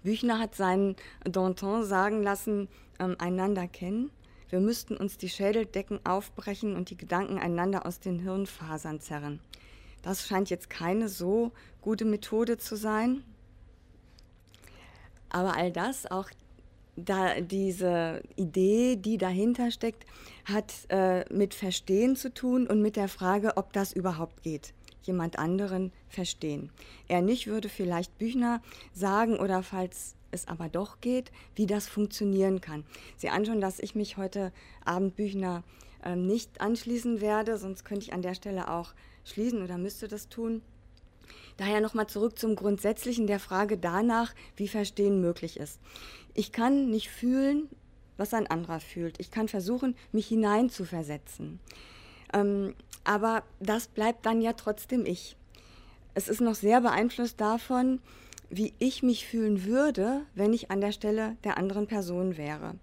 Büchner 0.03 0.39
hat 0.39 0.57
seinen 0.57 0.97
Danton 1.25 1.85
sagen 1.85 2.23
lassen, 2.23 2.69
ähm, 2.99 3.15
einander 3.19 3.69
kennen. 3.69 4.11
Wir 4.49 4.61
müssten 4.61 4.97
uns 4.97 5.17
die 5.17 5.29
Schädeldecken 5.29 6.01
aufbrechen 6.05 6.77
und 6.77 6.91
die 6.91 6.97
Gedanken 6.97 7.39
einander 7.39 7.87
aus 7.87 8.01
den 8.01 8.19
Hirnfasern 8.19 9.01
zerren. 9.01 9.41
Das 10.03 10.27
scheint 10.27 10.51
jetzt 10.51 10.69
keine 10.69 11.09
so 11.09 11.53
gute 11.81 12.05
Methode 12.05 12.59
zu 12.59 12.77
sein. 12.77 13.23
Aber 15.31 15.57
all 15.57 15.73
das, 15.73 16.11
auch 16.11 16.29
da 16.97 17.41
diese 17.41 18.23
Idee, 18.37 18.97
die 18.97 19.17
dahinter 19.17 19.71
steckt, 19.71 20.05
hat 20.45 20.73
äh, 20.89 21.25
mit 21.33 21.55
Verstehen 21.55 22.17
zu 22.17 22.35
tun 22.35 22.67
und 22.67 22.83
mit 22.83 22.97
der 22.97 23.09
Frage, 23.09 23.57
ob 23.57 23.73
das 23.73 23.93
überhaupt 23.93 24.43
geht. 24.43 24.75
jemand 25.05 25.37
anderen 25.37 25.91
verstehen. 26.09 26.71
Er 27.09 27.23
nicht 27.23 27.49
würde 27.49 27.69
vielleicht 27.69 28.19
Büchner 28.19 28.63
sagen 28.93 29.37
oder 29.41 29.65
falls 29.65 30.15
es 30.31 30.47
aber 30.47 30.69
doch 30.69 31.01
geht, 31.01 31.33
wie 31.57 31.67
das 31.67 31.89
funktionieren 31.89 32.61
kann. 32.61 32.85
Sie 33.17 33.29
anschauen, 33.29 33.61
dass 33.61 33.81
ich 33.81 33.97
mich 33.97 34.17
heute 34.17 34.53
Abend 34.85 35.17
Büchner 35.17 35.65
äh, 36.05 36.15
nicht 36.15 36.61
anschließen 36.61 37.21
werde, 37.21 37.59
sonst 37.59 37.85
könnte 37.85 38.07
ich 38.07 38.13
an 38.13 38.23
der 38.23 38.35
Stelle 38.35 38.71
auch 38.71 38.95
schließen 39.25 39.63
oder 39.63 39.79
müsste 39.79 40.09
das 40.09 40.29
tun. 40.29 40.63
Daher 41.57 41.81
nochmal 41.81 42.07
zurück 42.07 42.39
zum 42.39 42.57
Grundsätzlichen 42.57 43.27
der 43.27 43.39
Frage 43.39 43.79
danach, 43.79 44.35
wie 44.57 44.69
Verstehen 44.69 45.21
möglich 45.21 45.59
ist. 45.59 45.81
Ich 46.35 46.53
kann 46.53 46.91
nicht 46.91 47.11
fühlen, 47.11 47.69
was 48.17 48.35
ein 48.35 48.47
anderer 48.47 48.81
fühlt. 48.81 49.21
Ich 49.21 49.31
kann 49.31 49.49
versuchen, 49.49 49.95
mich 50.13 50.29
hineinzuversetzen. 50.29 51.61
Ähm, 52.33 52.75
aber 53.05 53.43
das 53.61 53.89
bleibt 53.89 54.25
dann 54.27 54.41
ja 54.41 54.53
trotzdem 54.55 55.05
ich. 55.05 55.37
Es 56.15 56.29
ist 56.29 56.41
noch 56.41 56.55
sehr 56.55 56.81
beeinflusst 56.81 57.41
davon, 57.41 58.01
wie 58.51 58.75
ich 58.79 59.03
mich 59.03 59.27
fühlen 59.27 59.65
würde, 59.65 60.23
wenn 60.35 60.53
ich 60.53 60.71
an 60.71 60.81
der 60.81 60.93
Stelle 60.93 61.37
der 61.43 61.57
anderen 61.57 61.87
Person 61.87 62.37
wäre. 62.37 62.75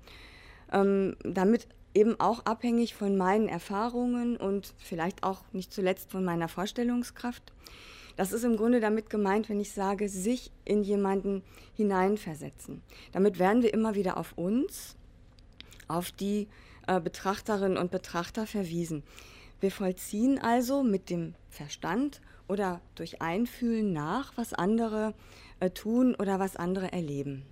Ähm, 0.72 1.16
damit 1.24 1.68
eben 1.94 2.20
auch 2.20 2.46
abhängig 2.46 2.94
von 2.96 3.18
meinen 3.18 3.48
Erfahrungen 3.48 4.38
und 4.38 4.74
vielleicht 4.78 5.24
auch 5.24 5.44
nicht 5.52 5.74
zuletzt 5.74 6.12
von 6.12 6.24
meiner 6.24 6.48
Vorstellungskraft. 6.48 7.54
Das 8.16 8.32
ist 8.32 8.44
im 8.44 8.58
Grunde 8.58 8.80
damit 8.80 9.10
gemeint, 9.10 9.50
wenn 9.50 9.60
ich 9.60 9.72
sage, 9.72 10.10
sich 10.10 10.52
in 10.66 10.84
jemanden 10.84 11.42
hineinversetzen. 11.76 12.82
Damit 13.14 13.40
werden 13.40 13.64
wir 13.64 13.74
immer 13.74 13.96
wieder 13.96 14.18
auf 14.18 14.34
uns, 14.38 14.98
auf 15.88 16.12
die 16.12 16.48
äh, 16.88 17.00
Betrachterinnen 17.00 17.78
und 17.78 17.92
Betrachter 17.92 18.46
verwiesen. 18.46 19.04
Wir 19.62 19.72
vollziehen 19.72 20.40
also 20.40 20.84
mit 20.84 21.10
dem 21.10 21.34
Verstand 21.50 22.22
oder 22.48 22.82
durch 22.96 23.22
Einfühlen 23.22 23.94
nach, 23.94 24.34
was 24.36 24.54
andere 24.54 25.14
äh, 25.60 25.70
tun 25.70 26.16
oder 26.16 26.40
was 26.40 26.56
andere 26.56 26.92
erleben. 26.92 27.46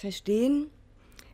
Verstehen 0.00 0.70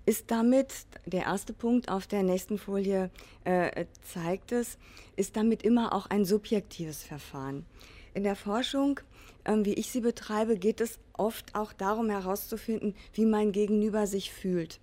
ist 0.06 0.32
damit, 0.32 0.72
der 1.04 1.22
erste 1.22 1.52
Punkt 1.52 1.88
auf 1.88 2.08
der 2.08 2.24
nächsten 2.24 2.58
Folie 2.58 3.10
äh, 3.44 3.84
zeigt 4.02 4.50
es, 4.50 4.76
ist 5.14 5.36
damit 5.36 5.62
immer 5.62 5.92
auch 5.92 6.06
ein 6.06 6.24
subjektives 6.24 7.04
Verfahren. 7.04 7.64
In 8.12 8.24
der 8.24 8.34
Forschung, 8.34 8.98
äh, 9.44 9.54
wie 9.58 9.74
ich 9.74 9.92
sie 9.92 10.00
betreibe, 10.00 10.58
geht 10.58 10.80
es 10.80 10.98
oft 11.12 11.54
auch 11.54 11.72
darum 11.72 12.10
herauszufinden, 12.10 12.96
wie 13.12 13.24
mein 13.24 13.52
Gegenüber 13.52 14.08
sich 14.08 14.32
fühlt. 14.32 14.80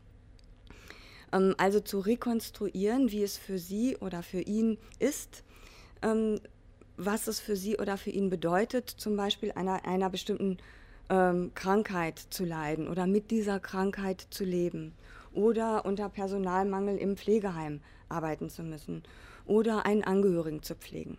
Ähm, 1.34 1.54
also 1.58 1.82
zu 1.82 2.00
rekonstruieren, 2.00 3.12
wie 3.12 3.24
es 3.24 3.38
für 3.38 3.60
sie 3.60 3.98
oder 3.98 4.24
für 4.24 4.40
ihn 4.40 4.78
ist, 5.00 5.44
ähm, 6.02 6.40
was 6.96 7.28
es 7.28 7.42
für 7.42 7.58
sie 7.58 7.78
oder 7.80 7.98
für 7.98 8.12
ihn 8.12 8.30
bedeutet, 8.30 8.90
zum 8.90 9.18
Beispiel 9.18 9.52
einer, 9.52 9.84
einer 9.84 10.10
bestimmten 10.10 10.58
ähm, 11.10 11.51
Krankheit 11.55 12.19
zu 12.29 12.45
leiden 12.45 12.88
oder 12.88 13.07
mit 13.07 13.31
dieser 13.31 13.60
Krankheit 13.60 14.27
zu 14.29 14.43
leben 14.43 14.93
oder 15.33 15.86
unter 15.86 16.10
Personalmangel 16.10 16.98
im 16.98 17.17
Pflegeheim 17.17 17.81
arbeiten 18.10 18.50
zu 18.50 18.63
müssen 18.63 19.03
oder 19.45 19.86
einen 19.86 20.03
Angehörigen 20.03 20.63
zu 20.63 20.75
pflegen. 20.75 21.17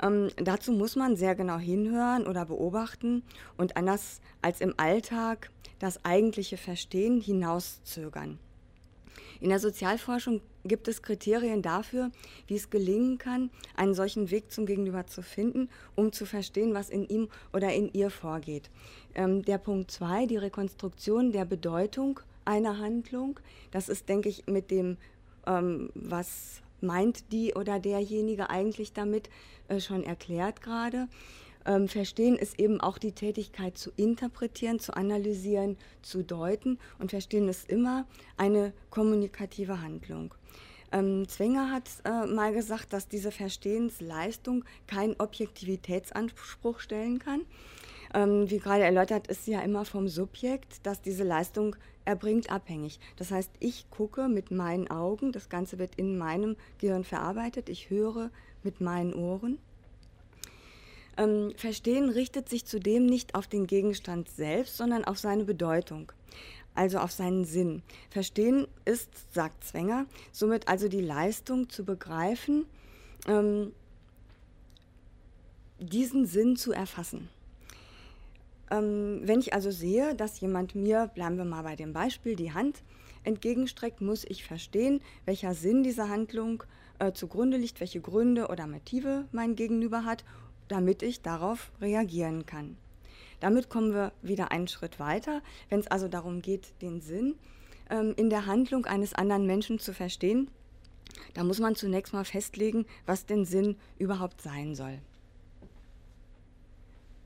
Ähm, 0.00 0.28
dazu 0.36 0.72
muss 0.72 0.96
man 0.96 1.16
sehr 1.16 1.34
genau 1.34 1.58
hinhören 1.58 2.26
oder 2.26 2.46
beobachten 2.46 3.22
und 3.56 3.76
anders 3.76 4.20
als 4.40 4.60
im 4.60 4.74
Alltag 4.76 5.50
das 5.78 6.04
eigentliche 6.04 6.56
Verstehen 6.56 7.20
hinauszögern. 7.20 8.38
In 9.42 9.48
der 9.48 9.58
Sozialforschung 9.58 10.40
gibt 10.64 10.86
es 10.86 11.02
Kriterien 11.02 11.62
dafür, 11.62 12.12
wie 12.46 12.54
es 12.54 12.70
gelingen 12.70 13.18
kann, 13.18 13.50
einen 13.74 13.92
solchen 13.92 14.30
Weg 14.30 14.52
zum 14.52 14.66
Gegenüber 14.66 15.08
zu 15.08 15.20
finden, 15.20 15.68
um 15.96 16.12
zu 16.12 16.26
verstehen, 16.26 16.74
was 16.74 16.90
in 16.90 17.08
ihm 17.08 17.28
oder 17.52 17.72
in 17.72 17.92
ihr 17.92 18.10
vorgeht. 18.10 18.70
Ähm, 19.16 19.42
der 19.42 19.58
Punkt 19.58 19.90
2, 19.90 20.26
die 20.26 20.36
Rekonstruktion 20.36 21.32
der 21.32 21.44
Bedeutung 21.44 22.20
einer 22.44 22.78
Handlung, 22.78 23.40
das 23.72 23.88
ist, 23.88 24.08
denke 24.08 24.28
ich, 24.28 24.46
mit 24.46 24.70
dem, 24.70 24.96
ähm, 25.44 25.90
was 25.96 26.62
meint 26.80 27.32
die 27.32 27.54
oder 27.54 27.80
derjenige 27.80 28.48
eigentlich 28.48 28.92
damit, 28.92 29.28
äh, 29.66 29.80
schon 29.80 30.04
erklärt 30.04 30.62
gerade. 30.62 31.08
Ähm, 31.66 31.88
verstehen 31.88 32.36
ist 32.36 32.58
eben 32.58 32.80
auch 32.80 32.98
die 32.98 33.12
Tätigkeit 33.12 33.78
zu 33.78 33.90
interpretieren, 33.96 34.78
zu 34.78 34.94
analysieren, 34.94 35.76
zu 36.02 36.22
deuten. 36.22 36.78
Und 36.98 37.10
Verstehen 37.10 37.48
ist 37.48 37.68
immer 37.68 38.06
eine 38.36 38.72
kommunikative 38.90 39.80
Handlung. 39.80 40.34
Ähm, 40.92 41.26
Zwenger 41.28 41.70
hat 41.70 41.88
äh, 42.04 42.26
mal 42.26 42.52
gesagt, 42.52 42.92
dass 42.92 43.08
diese 43.08 43.30
Verstehensleistung 43.30 44.64
keinen 44.86 45.14
Objektivitätsanspruch 45.18 46.80
stellen 46.80 47.18
kann. 47.18 47.42
Ähm, 48.14 48.50
wie 48.50 48.58
gerade 48.58 48.84
erläutert, 48.84 49.26
ist 49.28 49.46
sie 49.46 49.52
ja 49.52 49.60
immer 49.60 49.86
vom 49.86 50.08
Subjekt, 50.08 50.80
das 50.82 51.00
diese 51.00 51.24
Leistung 51.24 51.76
erbringt, 52.04 52.50
abhängig. 52.50 53.00
Das 53.16 53.30
heißt, 53.30 53.50
ich 53.58 53.88
gucke 53.88 54.28
mit 54.28 54.50
meinen 54.50 54.90
Augen, 54.90 55.32
das 55.32 55.48
Ganze 55.48 55.78
wird 55.78 55.94
in 55.94 56.18
meinem 56.18 56.56
Gehirn 56.78 57.04
verarbeitet, 57.04 57.70
ich 57.70 57.88
höre 57.88 58.30
mit 58.62 58.80
meinen 58.82 59.14
Ohren 59.14 59.58
ähm, 61.16 61.52
Verstehen 61.56 62.08
richtet 62.08 62.48
sich 62.48 62.64
zudem 62.64 63.06
nicht 63.06 63.34
auf 63.34 63.46
den 63.46 63.66
Gegenstand 63.66 64.28
selbst, 64.28 64.76
sondern 64.76 65.04
auf 65.04 65.18
seine 65.18 65.44
Bedeutung, 65.44 66.12
also 66.74 66.98
auf 66.98 67.12
seinen 67.12 67.44
Sinn. 67.44 67.82
Verstehen 68.10 68.66
ist, 68.84 69.10
sagt 69.32 69.64
Zwenger, 69.64 70.06
somit 70.30 70.68
also 70.68 70.88
die 70.88 71.00
Leistung 71.00 71.68
zu 71.68 71.84
begreifen, 71.84 72.64
ähm, 73.28 73.72
diesen 75.78 76.26
Sinn 76.26 76.56
zu 76.56 76.72
erfassen. 76.72 77.28
Ähm, 78.70 79.20
wenn 79.24 79.40
ich 79.40 79.52
also 79.52 79.70
sehe, 79.70 80.14
dass 80.14 80.40
jemand 80.40 80.74
mir, 80.74 81.10
bleiben 81.14 81.36
wir 81.36 81.44
mal 81.44 81.62
bei 81.62 81.76
dem 81.76 81.92
Beispiel, 81.92 82.36
die 82.36 82.52
Hand 82.52 82.82
entgegenstreckt, 83.24 84.00
muss 84.00 84.24
ich 84.24 84.44
verstehen, 84.44 85.00
welcher 85.26 85.54
Sinn 85.54 85.82
dieser 85.82 86.08
Handlung 86.08 86.64
äh, 86.98 87.12
zugrunde 87.12 87.56
liegt, 87.56 87.80
welche 87.80 88.00
Gründe 88.00 88.48
oder 88.48 88.66
Motive 88.66 89.26
mein 89.30 89.56
Gegenüber 89.56 90.04
hat 90.04 90.24
damit 90.72 91.02
ich 91.02 91.20
darauf 91.20 91.70
reagieren 91.82 92.46
kann. 92.46 92.78
Damit 93.40 93.68
kommen 93.68 93.92
wir 93.92 94.12
wieder 94.22 94.50
einen 94.52 94.68
Schritt 94.68 94.98
weiter, 94.98 95.42
wenn 95.68 95.80
es 95.80 95.86
also 95.86 96.08
darum 96.08 96.40
geht, 96.40 96.72
den 96.80 97.02
Sinn 97.02 97.34
ähm, 97.90 98.14
in 98.16 98.30
der 98.30 98.46
Handlung 98.46 98.86
eines 98.86 99.12
anderen 99.12 99.46
Menschen 99.46 99.78
zu 99.78 99.92
verstehen. 99.92 100.50
Da 101.34 101.44
muss 101.44 101.60
man 101.60 101.74
zunächst 101.74 102.14
mal 102.14 102.24
festlegen, 102.24 102.86
was 103.04 103.26
denn 103.26 103.44
Sinn 103.44 103.76
überhaupt 103.98 104.40
sein 104.40 104.74
soll. 104.74 104.98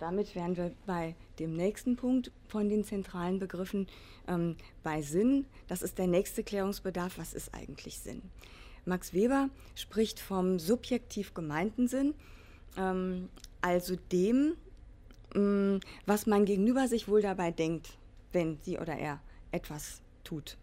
Damit 0.01 0.35
wären 0.35 0.57
wir 0.57 0.73
bei 0.85 1.15
dem 1.39 1.55
nächsten 1.55 1.95
Punkt 1.95 2.33
von 2.49 2.69
den 2.69 2.83
zentralen 2.83 3.39
Begriffen 3.39 3.87
ähm, 4.27 4.57
bei 4.83 5.03
Sinn. 5.03 5.47
Das 5.69 5.83
ist 5.83 5.99
der 5.99 6.09
nächste 6.09 6.43
Klärungsbedarf. 6.43 7.17
Was 7.17 7.33
ist 7.33 7.55
eigentlich 7.55 8.01
Sinn? 8.01 8.23
Max 8.85 9.15
Weber 9.15 9.51
spricht 9.77 10.19
vom 10.19 10.59
subjektiv 10.59 11.33
gemeinten 11.33 11.87
Sinn 11.87 12.15
ähm, 12.77 13.29
also 13.61 13.97
dem, 14.13 14.55
ähm, 15.35 15.81
was 16.07 16.27
mein 16.27 16.45
Gegenüber 16.45 16.89
sich 16.89 17.09
wohl 17.09 17.23
dabei 17.23 17.51
denkt, 17.51 17.99
wenn 18.33 18.59
sie 18.63 18.79
oder 18.79 18.97
er 18.97 19.21
etwas 19.51 20.03
tut. 20.25 20.57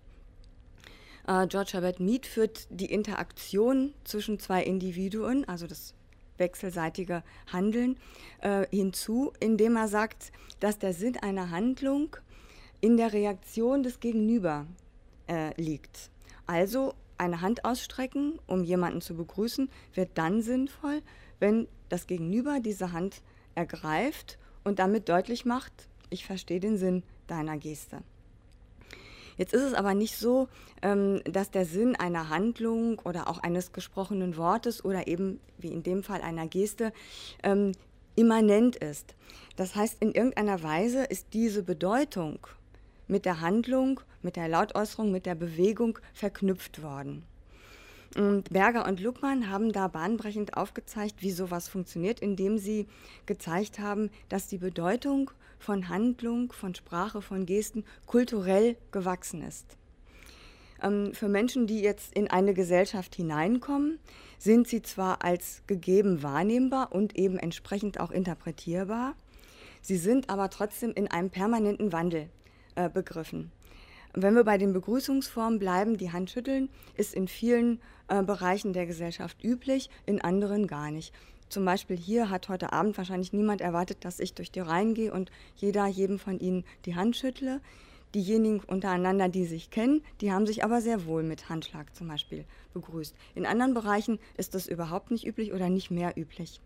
Äh, 1.28 1.48
George 1.48 1.72
Herbert 1.74 2.00
Mead 2.00 2.26
führt 2.26 2.68
die 2.70 2.92
Interaktion 2.92 3.94
zwischen 4.04 4.40
zwei 4.40 4.64
Individuen, 4.64 5.48
also 5.48 5.68
das 5.68 5.94
wechselseitige 6.38 7.24
Handeln, 7.52 7.98
äh, 8.42 8.66
hinzu, 8.70 9.34
indem 9.40 9.76
er 9.76 9.88
sagt, 9.88 10.32
dass 10.60 10.80
der 10.80 10.94
Sinn 10.94 11.18
einer 11.18 11.52
Handlung 11.52 12.18
in 12.82 12.98
der 12.98 13.14
Reaktion 13.14 13.84
des 13.84 14.00
Gegenüber 14.00 14.66
äh, 15.28 15.60
liegt. 15.62 16.10
Also 16.46 16.94
eine 17.18 17.42
Hand 17.42 17.64
ausstrecken, 17.64 18.40
um 18.48 18.64
jemanden 18.64 19.00
zu 19.00 19.16
begrüßen, 19.16 19.70
wird 19.94 20.10
dann 20.16 20.42
sinnvoll, 20.42 21.02
wenn 21.40 21.68
das 21.94 22.08
Gegenüber 22.08 22.60
diese 22.60 22.92
Hand 22.92 23.22
ergreift 23.54 24.40
und 24.64 24.80
damit 24.80 25.10
deutlich 25.10 25.46
macht, 25.46 25.72
ich 26.10 26.26
verstehe 26.26 26.60
den 26.60 26.78
Sinn 26.78 27.04
deiner 27.28 27.58
Geste. 27.58 28.00
Jetzt 29.38 29.54
ist 29.54 29.62
es 29.62 29.74
aber 29.74 29.94
nicht 29.94 30.18
so, 30.18 30.48
ähm, 30.82 31.22
dass 31.26 31.52
der 31.52 31.66
Sinn 31.66 31.96
einer 31.96 32.30
Handlung 32.30 33.00
oder 33.00 33.28
auch 33.28 33.40
eines 33.40 33.72
gesprochenen 33.74 34.38
Wortes 34.38 34.84
oder 34.84 35.08
eben 35.08 35.40
wie 35.58 35.72
in 35.72 35.84
dem 35.84 36.04
Fall 36.04 36.22
einer 36.22 36.48
Geste 36.48 36.94
ähm, 37.44 37.74
immanent 38.16 38.76
ist. 38.76 39.16
Das 39.56 39.76
heißt, 39.76 40.02
in 40.02 40.14
irgendeiner 40.14 40.62
Weise 40.62 41.04
ist 41.04 41.28
diese 41.34 41.64
Bedeutung 41.64 42.40
mit 43.08 43.26
der 43.26 43.42
Handlung, 43.42 44.00
mit 44.22 44.36
der 44.36 44.48
Lautäußerung, 44.48 45.12
mit 45.12 45.26
der 45.26 45.36
Bewegung 45.36 46.00
verknüpft 46.14 46.82
worden. 46.82 47.24
Und 48.16 48.52
Berger 48.52 48.86
und 48.88 49.00
Luckmann 49.00 49.50
haben 49.50 49.72
da 49.72 49.88
bahnbrechend 49.88 50.56
aufgezeigt, 50.56 51.22
wie 51.22 51.32
sowas 51.32 51.68
funktioniert, 51.68 52.20
indem 52.20 52.58
sie 52.58 52.88
gezeigt 53.26 53.80
haben, 53.80 54.12
dass 54.30 54.48
die 54.48 54.60
Bedeutung 54.60 55.32
von 55.58 55.90
Handlung, 55.90 56.52
von 56.52 56.76
Sprache, 56.76 57.22
von 57.22 57.46
Gesten 57.46 57.84
kulturell 58.06 58.78
gewachsen 58.92 59.42
ist. 59.42 59.78
Ähm, 60.82 61.14
für 61.14 61.28
Menschen, 61.28 61.66
die 61.66 61.80
jetzt 61.80 62.14
in 62.14 62.30
eine 62.30 62.54
Gesellschaft 62.54 63.16
hineinkommen, 63.16 63.98
sind 64.38 64.68
sie 64.68 64.82
zwar 64.82 65.24
als 65.24 65.64
gegeben 65.66 66.22
wahrnehmbar 66.22 66.92
und 66.92 67.18
eben 67.18 67.40
entsprechend 67.40 68.00
auch 68.00 68.12
interpretierbar, 68.12 69.16
sie 69.82 69.98
sind 69.98 70.30
aber 70.30 70.50
trotzdem 70.50 70.92
in 70.92 71.08
einem 71.08 71.30
permanenten 71.30 71.94
Wandel 71.94 72.30
äh, 72.76 72.90
begriffen. 72.90 73.52
Wenn 74.16 74.36
wir 74.36 74.44
bei 74.44 74.60
den 74.60 74.74
Begrüßungsformen 74.74 75.58
bleiben, 75.58 75.98
die 75.98 76.12
Hand 76.12 76.30
schütteln 76.30 76.70
ist 76.96 77.16
in 77.16 77.28
vielen 77.28 77.82
äh, 78.08 78.22
Bereichen 78.22 78.72
der 78.72 78.86
Gesellschaft 78.86 79.44
üblich, 79.44 79.90
in 80.06 80.22
anderen 80.22 80.68
gar 80.68 80.92
nicht. 80.92 81.14
Zum 81.50 81.66
Beispiel 81.66 81.98
hier 81.98 82.30
hat 82.30 82.48
heute 82.48 82.74
Abend 82.74 82.96
wahrscheinlich 82.98 83.34
niemand 83.34 83.62
erwartet, 83.62 84.06
dass 84.06 84.20
ich 84.20 84.36
durch 84.36 84.52
die 84.52 84.60
Reihen 84.60 84.94
gehe 84.94 85.12
und 85.12 85.32
jeder 85.56 85.88
jedem 85.88 86.20
von 86.20 86.40
Ihnen 86.40 86.64
die 86.86 86.96
Hand 86.96 87.16
schüttle. 87.16 87.60
Diejenigen 88.14 88.60
untereinander, 88.60 89.30
die 89.30 89.46
sich 89.46 89.72
kennen, 89.72 90.04
die 90.22 90.32
haben 90.32 90.46
sich 90.46 90.64
aber 90.64 90.82
sehr 90.82 91.06
wohl 91.06 91.24
mit 91.24 91.50
Handschlag 91.50 91.96
zum 91.96 92.08
Beispiel 92.08 92.46
begrüßt. 92.76 93.16
In 93.34 93.48
anderen 93.48 93.74
Bereichen 93.74 94.20
ist 94.38 94.54
das 94.54 94.68
überhaupt 94.68 95.10
nicht 95.10 95.26
üblich 95.26 95.54
oder 95.54 95.70
nicht 95.70 95.90
mehr 95.90 96.16
üblich. 96.16 96.62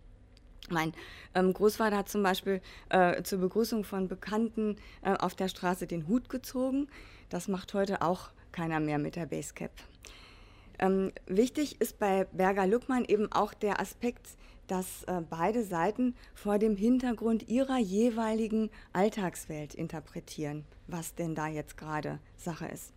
Mein 0.70 0.92
ähm, 1.34 1.54
Großvater 1.54 1.96
hat 1.96 2.10
zum 2.10 2.24
Beispiel 2.24 2.62
äh, 2.90 3.24
zur 3.24 3.40
Begrüßung 3.40 3.86
von 3.86 4.10
Bekannten 4.10 4.76
äh, 5.02 5.14
auf 5.14 5.36
der 5.36 5.48
Straße 5.48 5.88
den 5.88 6.10
Hut 6.10 6.28
gezogen. 6.28 6.90
Das 7.30 7.48
macht 7.48 7.74
heute 7.74 8.02
auch 8.02 8.30
keiner 8.52 8.80
mehr 8.80 8.98
mit 8.98 9.16
der 9.16 9.26
Basecap. 9.26 9.72
Ähm, 10.80 11.12
wichtig 11.26 11.82
ist 11.82 12.00
bei 12.00 12.26
Berger 12.32 12.68
Luckmann 12.68 13.06
eben 13.06 13.32
auch 13.32 13.54
der 13.54 13.80
Aspekt 13.80 14.38
dass 14.68 15.04
äh, 15.04 15.22
beide 15.28 15.64
Seiten 15.64 16.16
vor 16.34 16.60
dem 16.60 16.76
Hintergrund 16.76 17.48
ihrer 17.50 17.78
jeweiligen 17.78 18.70
Alltagswelt 18.94 19.74
interpretieren, 19.74 20.66
was 20.88 21.16
denn 21.16 21.36
da 21.36 21.48
jetzt 21.48 21.78
gerade 21.78 22.20
Sache 22.36 22.68
ist. 22.68 22.94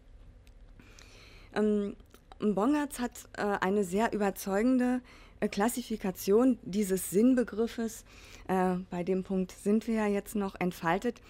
Ähm, 1.55 1.97
Bongertz 2.41 2.99
hat 2.99 3.13
äh, 3.37 3.43
eine 3.43 3.85
sehr 3.85 4.13
überzeugende 4.13 5.01
äh, 5.41 5.49
Klassifikation 5.49 6.59
dieses 6.63 7.11
Sinnbegriffes, 7.11 8.05
äh, 8.49 8.77
bei 8.91 9.05
dem 9.05 9.25
Punkt 9.25 9.53
sind 9.53 9.87
wir 9.87 9.95
ja 9.95 10.07
jetzt 10.07 10.35
noch 10.35 10.55
entfaltet. 10.59 11.21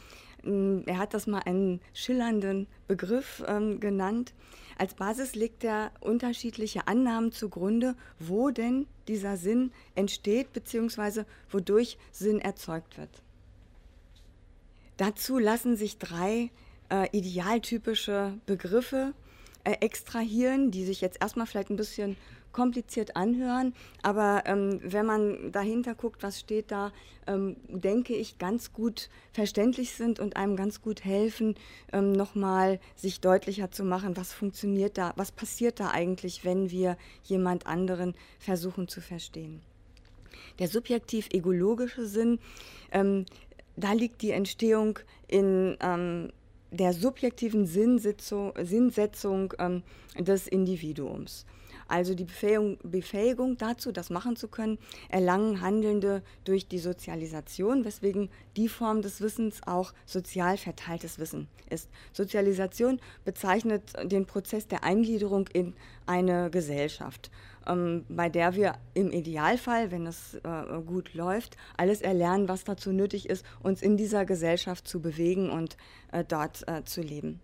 Ähm, 0.44 0.82
er 0.86 0.98
hat 0.98 1.14
das 1.14 1.26
mal 1.26 1.40
einen 1.40 1.80
schillernden 1.94 2.66
Begriff 2.86 3.42
ähm, 3.46 3.80
genannt. 3.80 4.32
Als 4.78 4.94
Basis 4.94 5.34
legt 5.34 5.62
er 5.62 5.92
unterschiedliche 6.00 6.88
Annahmen 6.88 7.32
zugrunde, 7.32 7.94
wo 8.18 8.50
denn 8.50 8.86
dieser 9.08 9.36
Sinn 9.36 9.72
entsteht 9.94 10.52
bzw. 10.52 11.24
wodurch 11.50 11.98
Sinn 12.12 12.40
erzeugt 12.40 12.96
wird. 12.96 13.10
Dazu 14.96 15.38
lassen 15.38 15.76
sich 15.76 15.98
drei 15.98 16.50
äh, 16.90 17.08
idealtypische 17.16 18.34
Begriffe 18.46 19.12
äh, 19.64 19.72
extrahieren, 19.80 20.70
die 20.70 20.84
sich 20.84 21.00
jetzt 21.00 21.20
erstmal 21.20 21.46
vielleicht 21.46 21.70
ein 21.70 21.76
bisschen 21.76 22.16
kompliziert 22.52 23.16
anhören, 23.16 23.74
aber 24.02 24.42
ähm, 24.46 24.80
wenn 24.82 25.06
man 25.06 25.52
dahinter 25.52 25.94
guckt, 25.94 26.22
was 26.22 26.40
steht 26.40 26.70
da, 26.70 26.92
ähm, 27.26 27.56
denke 27.68 28.14
ich, 28.14 28.38
ganz 28.38 28.72
gut 28.72 29.08
verständlich 29.32 29.92
sind 29.92 30.20
und 30.20 30.36
einem 30.36 30.56
ganz 30.56 30.82
gut 30.82 31.04
helfen, 31.04 31.54
ähm, 31.92 32.12
nochmal 32.12 32.80
sich 32.96 33.20
deutlicher 33.20 33.70
zu 33.70 33.84
machen, 33.84 34.16
was 34.16 34.32
funktioniert 34.32 34.98
da, 34.98 35.12
was 35.16 35.32
passiert 35.32 35.80
da 35.80 35.90
eigentlich, 35.90 36.44
wenn 36.44 36.70
wir 36.70 36.96
jemand 37.24 37.66
anderen 37.66 38.14
versuchen 38.38 38.88
zu 38.88 39.00
verstehen. 39.00 39.62
Der 40.58 40.68
subjektiv-egologische 40.68 42.06
Sinn, 42.06 42.38
ähm, 42.92 43.26
da 43.76 43.92
liegt 43.92 44.22
die 44.22 44.32
Entstehung 44.32 44.98
in 45.28 45.76
ähm, 45.80 46.30
der 46.70 46.92
subjektiven 46.92 47.66
Sinnsetzung, 47.66 49.54
ähm, 49.58 49.82
des 50.18 50.46
Individuums. 50.46 51.46
Also 51.90 52.14
die 52.14 52.24
Befähigung, 52.24 52.78
Befähigung, 52.84 53.56
dazu, 53.56 53.90
das 53.90 54.10
machen 54.10 54.36
zu 54.36 54.46
können, 54.46 54.78
erlangen 55.08 55.60
Handelnde 55.60 56.22
durch 56.44 56.68
die 56.68 56.78
Sozialisation, 56.78 57.84
weswegen 57.84 58.30
die 58.56 58.68
Form 58.68 59.02
des 59.02 59.20
Wissens 59.20 59.60
auch 59.66 59.92
sozial 60.06 60.56
verteiltes 60.56 61.18
Wissen 61.18 61.48
ist. 61.68 61.90
Sozialisation 62.12 63.00
bezeichnet 63.24 63.82
den 64.04 64.24
Prozess 64.24 64.68
der 64.68 64.84
Eingliederung 64.84 65.48
in 65.52 65.74
eine 66.06 66.48
Gesellschaft, 66.50 67.32
ähm, 67.66 68.04
bei 68.08 68.28
der 68.28 68.54
wir 68.54 68.74
im 68.94 69.10
Idealfall, 69.10 69.90
wenn 69.90 70.06
es 70.06 70.34
äh, 70.34 70.80
gut 70.86 71.14
läuft, 71.14 71.56
alles 71.76 72.02
erlernen, 72.02 72.48
was 72.48 72.62
dazu 72.62 72.92
nötig 72.92 73.28
ist, 73.28 73.44
uns 73.64 73.82
in 73.82 73.96
dieser 73.96 74.24
Gesellschaft 74.24 74.86
zu 74.86 75.00
bewegen 75.00 75.50
und 75.50 75.76
äh, 76.12 76.22
dort 76.22 76.68
äh, 76.68 76.84
zu 76.84 77.00
leben. 77.00 77.40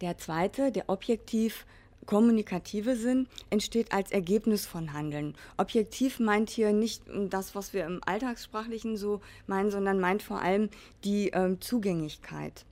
Der 0.00 0.16
zweite, 0.16 0.72
der 0.72 0.88
objektiv 0.88 1.66
kommunikative 2.06 2.96
Sinn 2.96 3.26
entsteht 3.50 3.92
als 3.92 4.10
Ergebnis 4.10 4.66
von 4.66 4.92
Handeln. 4.92 5.34
Objektiv 5.56 6.18
meint 6.18 6.50
hier 6.50 6.72
nicht 6.72 7.02
das, 7.28 7.54
was 7.54 7.72
wir 7.72 7.84
im 7.84 8.00
Alltagssprachlichen 8.04 8.96
so 8.96 9.20
meinen, 9.46 9.70
sondern 9.70 10.00
meint 10.00 10.22
vor 10.22 10.40
allem 10.40 10.70
die 11.04 11.28
ähm, 11.28 11.60
Zugänglichkeit. 11.60 12.64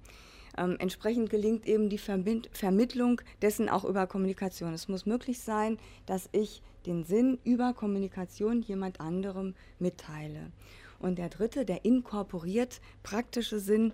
Ähm, 0.56 0.76
entsprechend 0.78 1.30
gelingt 1.30 1.66
eben 1.66 1.88
die 1.88 1.98
Vermitt 1.98 2.50
Vermittlung 2.52 3.20
dessen 3.42 3.68
auch 3.68 3.84
über 3.84 4.06
Kommunikation. 4.06 4.74
Es 4.74 4.88
muss 4.88 5.06
möglich 5.06 5.40
sein, 5.40 5.78
dass 6.06 6.28
ich 6.32 6.62
den 6.86 7.04
Sinn 7.04 7.38
über 7.44 7.74
Kommunikation 7.74 8.62
jemand 8.62 9.00
anderem 9.00 9.54
mitteile. 9.78 10.50
Und 10.98 11.18
der 11.18 11.28
dritte, 11.28 11.64
der 11.64 11.84
inkorporiert 11.84 12.80
praktische 13.04 13.60
Sinn, 13.60 13.92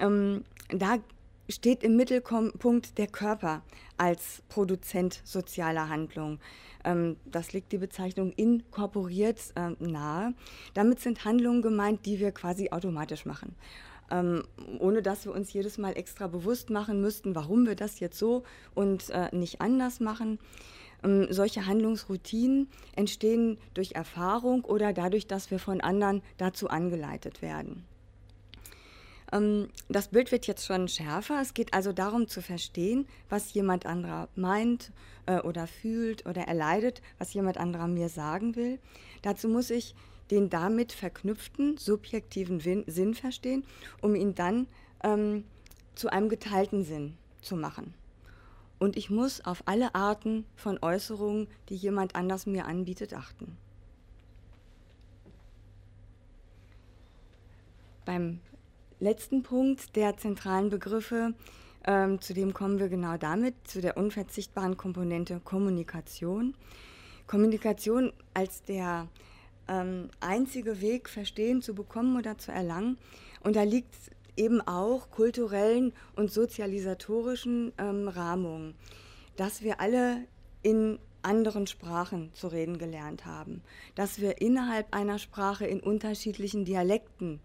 ähm, 0.00 0.44
da 0.70 0.98
steht 1.48 1.82
im 1.82 1.96
Mittelpunkt 1.96 2.98
der 2.98 3.06
Körper 3.06 3.62
als 3.96 4.42
Produzent 4.48 5.20
sozialer 5.24 5.88
Handlungen. 5.88 6.40
Ähm, 6.84 7.16
das 7.24 7.52
liegt 7.52 7.72
die 7.72 7.78
Bezeichnung 7.78 8.32
inkorporiert 8.32 9.38
äh, 9.56 9.70
nahe. 9.78 10.34
Damit 10.74 11.00
sind 11.00 11.24
Handlungen 11.24 11.62
gemeint, 11.62 12.06
die 12.06 12.20
wir 12.20 12.32
quasi 12.32 12.70
automatisch 12.70 13.26
machen. 13.26 13.54
Ähm, 14.10 14.44
ohne 14.78 15.02
dass 15.02 15.24
wir 15.24 15.32
uns 15.32 15.52
jedes 15.52 15.78
Mal 15.78 15.96
extra 15.96 16.26
bewusst 16.26 16.70
machen 16.70 17.00
müssten, 17.00 17.34
warum 17.34 17.66
wir 17.66 17.76
das 17.76 18.00
jetzt 18.00 18.18
so 18.18 18.42
und 18.74 19.10
äh, 19.10 19.34
nicht 19.34 19.60
anders 19.60 20.00
machen. 20.00 20.38
Ähm, 21.02 21.26
solche 21.30 21.66
Handlungsroutinen 21.66 22.68
entstehen 22.94 23.58
durch 23.74 23.92
Erfahrung 23.92 24.64
oder 24.64 24.92
dadurch, 24.92 25.26
dass 25.26 25.50
wir 25.50 25.58
von 25.58 25.80
anderen 25.80 26.22
dazu 26.36 26.68
angeleitet 26.68 27.42
werden. 27.42 27.84
Ähm, 29.32 29.68
das 29.88 30.08
Bild 30.08 30.30
wird 30.30 30.46
jetzt 30.46 30.66
schon 30.66 30.88
schärfer. 30.88 31.40
Es 31.40 31.54
geht 31.54 31.74
also 31.74 31.92
darum 31.92 32.28
zu 32.28 32.42
verstehen, 32.42 33.06
was 33.28 33.54
jemand 33.54 33.86
anderer 33.86 34.28
meint 34.36 34.92
äh, 35.26 35.40
oder 35.40 35.66
fühlt 35.66 36.26
oder 36.26 36.42
erleidet, 36.42 37.02
was 37.18 37.34
jemand 37.34 37.56
anderer 37.58 37.88
mir 37.88 38.08
sagen 38.08 38.54
will. 38.54 38.78
Dazu 39.22 39.48
muss 39.48 39.70
ich 39.70 39.94
den 40.30 40.50
damit 40.50 40.92
verknüpften 40.92 41.76
subjektiven 41.78 42.60
Sinn 42.86 43.14
verstehen, 43.14 43.64
um 44.00 44.14
ihn 44.14 44.34
dann 44.34 44.66
ähm, 45.02 45.44
zu 45.94 46.10
einem 46.10 46.28
geteilten 46.28 46.84
Sinn 46.84 47.16
zu 47.40 47.56
machen. 47.56 47.94
Und 48.78 48.96
ich 48.96 49.10
muss 49.10 49.44
auf 49.44 49.62
alle 49.66 49.94
Arten 49.94 50.44
von 50.56 50.78
Äußerungen, 50.82 51.48
die 51.68 51.76
jemand 51.76 52.16
anders 52.16 52.46
mir 52.46 52.66
anbietet, 52.66 53.14
achten. 53.14 53.56
Beim 58.04 58.40
letzten 59.02 59.42
Punkt 59.42 59.96
der 59.96 60.16
zentralen 60.16 60.70
Begriffe, 60.70 61.34
ähm, 61.84 62.20
zu 62.20 62.32
dem 62.32 62.54
kommen 62.54 62.78
wir 62.78 62.88
genau 62.88 63.16
damit, 63.16 63.54
zu 63.64 63.80
der 63.80 63.96
unverzichtbaren 63.96 64.76
Komponente 64.76 65.40
Kommunikation. 65.42 66.54
Kommunikation 67.26 68.12
als 68.32 68.62
der 68.62 69.08
ähm, 69.68 70.08
einzige 70.20 70.80
Weg, 70.80 71.08
Verstehen 71.08 71.62
zu 71.62 71.74
bekommen 71.74 72.16
oder 72.16 72.38
zu 72.38 72.52
erlangen. 72.52 72.96
Und 73.42 73.56
da 73.56 73.64
liegt 73.64 73.94
eben 74.36 74.60
auch 74.60 75.10
kulturellen 75.10 75.92
und 76.14 76.30
sozialisatorischen 76.30 77.72
ähm, 77.78 78.06
Rahmungen, 78.06 78.74
dass 79.36 79.62
wir 79.62 79.80
alle 79.80 80.18
in 80.62 81.00
anderen 81.22 81.66
Sprachen 81.66 82.30
zu 82.34 82.48
reden 82.48 82.78
gelernt 82.78 83.26
haben, 83.26 83.62
dass 83.94 84.20
wir 84.20 84.40
innerhalb 84.40 84.94
einer 84.94 85.18
Sprache 85.18 85.66
in 85.66 85.80
unterschiedlichen 85.80 86.64
Dialekten 86.64 87.40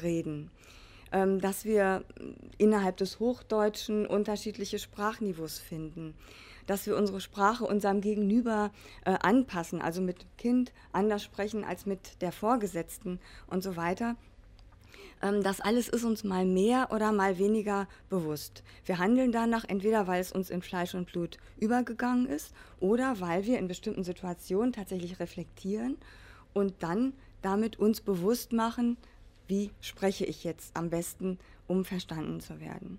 reden, 0.00 0.50
dass 1.10 1.64
wir 1.64 2.04
innerhalb 2.58 2.96
des 2.96 3.18
Hochdeutschen 3.18 4.06
unterschiedliche 4.06 4.78
Sprachniveaus 4.78 5.58
finden, 5.58 6.14
dass 6.66 6.86
wir 6.86 6.96
unsere 6.96 7.20
Sprache 7.20 7.64
unserem 7.64 8.00
Gegenüber 8.00 8.70
äh, 9.04 9.16
anpassen, 9.20 9.82
also 9.82 10.00
mit 10.00 10.24
Kind 10.38 10.72
anders 10.92 11.24
sprechen 11.24 11.64
als 11.64 11.84
mit 11.84 12.22
der 12.22 12.30
Vorgesetzten 12.30 13.18
und 13.48 13.62
so 13.62 13.76
weiter. 13.76 14.16
Ähm, 15.22 15.42
das 15.42 15.60
alles 15.60 15.88
ist 15.88 16.04
uns 16.04 16.24
mal 16.24 16.44
mehr 16.44 16.88
oder 16.92 17.12
mal 17.12 17.38
weniger 17.38 17.88
bewusst. 18.08 18.62
Wir 18.84 18.98
handeln 18.98 19.32
danach 19.32 19.64
entweder, 19.64 20.06
weil 20.06 20.20
es 20.20 20.32
uns 20.32 20.50
in 20.50 20.62
Fleisch 20.62 20.94
und 20.94 21.10
Blut 21.10 21.38
übergegangen 21.58 22.26
ist 22.26 22.54
oder 22.78 23.20
weil 23.20 23.44
wir 23.46 23.58
in 23.58 23.68
bestimmten 23.68 24.04
Situationen 24.04 24.72
tatsächlich 24.72 25.20
reflektieren 25.20 25.96
und 26.52 26.74
dann 26.82 27.12
damit 27.42 27.78
uns 27.78 28.00
bewusst 28.00 28.52
machen, 28.52 28.96
wie 29.50 29.70
spreche 29.80 30.24
ich 30.24 30.44
jetzt 30.44 30.74
am 30.76 30.88
besten, 30.88 31.38
um 31.66 31.84
verstanden 31.84 32.40
zu 32.40 32.60
werden. 32.60 32.98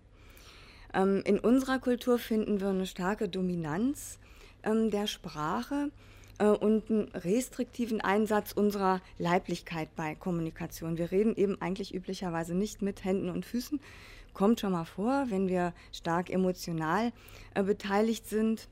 Ähm, 0.94 1.24
in 1.26 1.40
unserer 1.40 1.80
Kultur 1.80 2.20
finden 2.20 2.60
wir 2.60 2.70
eine 2.70 2.86
starke 2.86 3.30
Dominanz 3.30 4.20
ähm, 4.64 4.92
der 4.92 5.08
Sprache 5.08 5.90
äh, 6.38 6.46
und 6.46 6.90
einen 6.90 7.08
restriktiven 7.14 8.02
Einsatz 8.02 8.52
unserer 8.52 9.02
Leiblichkeit 9.18 9.96
bei 9.96 10.16
Kommunikation. 10.16 10.98
Wir 10.98 11.12
reden 11.12 11.36
eben 11.36 11.60
eigentlich 11.62 11.94
üblicherweise 11.94 12.54
nicht 12.54 12.82
mit 12.82 13.04
Händen 13.04 13.30
und 13.30 13.46
Füßen. 13.46 13.80
Kommt 14.34 14.60
schon 14.60 14.74
mal 14.74 14.86
vor, 14.86 15.26
wenn 15.30 15.48
wir 15.48 15.74
stark 15.92 16.30
emotional 16.30 17.12
äh, 17.54 17.64
beteiligt 17.64 18.28
sind 18.28 18.68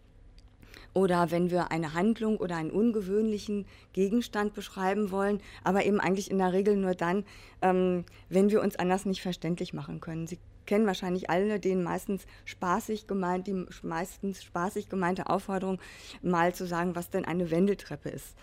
oder 0.93 1.31
wenn 1.31 1.51
wir 1.51 1.71
eine 1.71 1.93
Handlung 1.93 2.37
oder 2.37 2.55
einen 2.55 2.71
ungewöhnlichen 2.71 3.65
Gegenstand 3.93 4.53
beschreiben 4.53 5.11
wollen, 5.11 5.41
aber 5.63 5.85
eben 5.85 5.99
eigentlich 5.99 6.31
in 6.31 6.37
der 6.37 6.53
Regel 6.53 6.75
nur 6.75 6.95
dann, 6.95 7.25
ähm, 7.61 8.05
wenn 8.29 8.49
wir 8.49 8.61
uns 8.61 8.75
anders 8.75 9.05
nicht 9.05 9.21
verständlich 9.21 9.73
machen 9.73 9.99
können. 9.99 10.27
Sie 10.27 10.39
kennen 10.65 10.85
wahrscheinlich 10.85 11.29
alle 11.31 11.59
den 11.59 11.81
meistens 11.81 12.27
spaßig 12.45 13.07
gemeint, 13.07 13.47
die 13.47 13.65
meistens 13.81 14.43
spaßig 14.43 14.87
gemeinte 14.87 15.27
Aufforderung, 15.27 15.79
mal 16.21 16.53
zu 16.53 16.67
sagen, 16.67 16.95
was 16.95 17.09
denn 17.09 17.25
eine 17.25 17.49
Wendeltreppe 17.49 18.09
ist. 18.09 18.35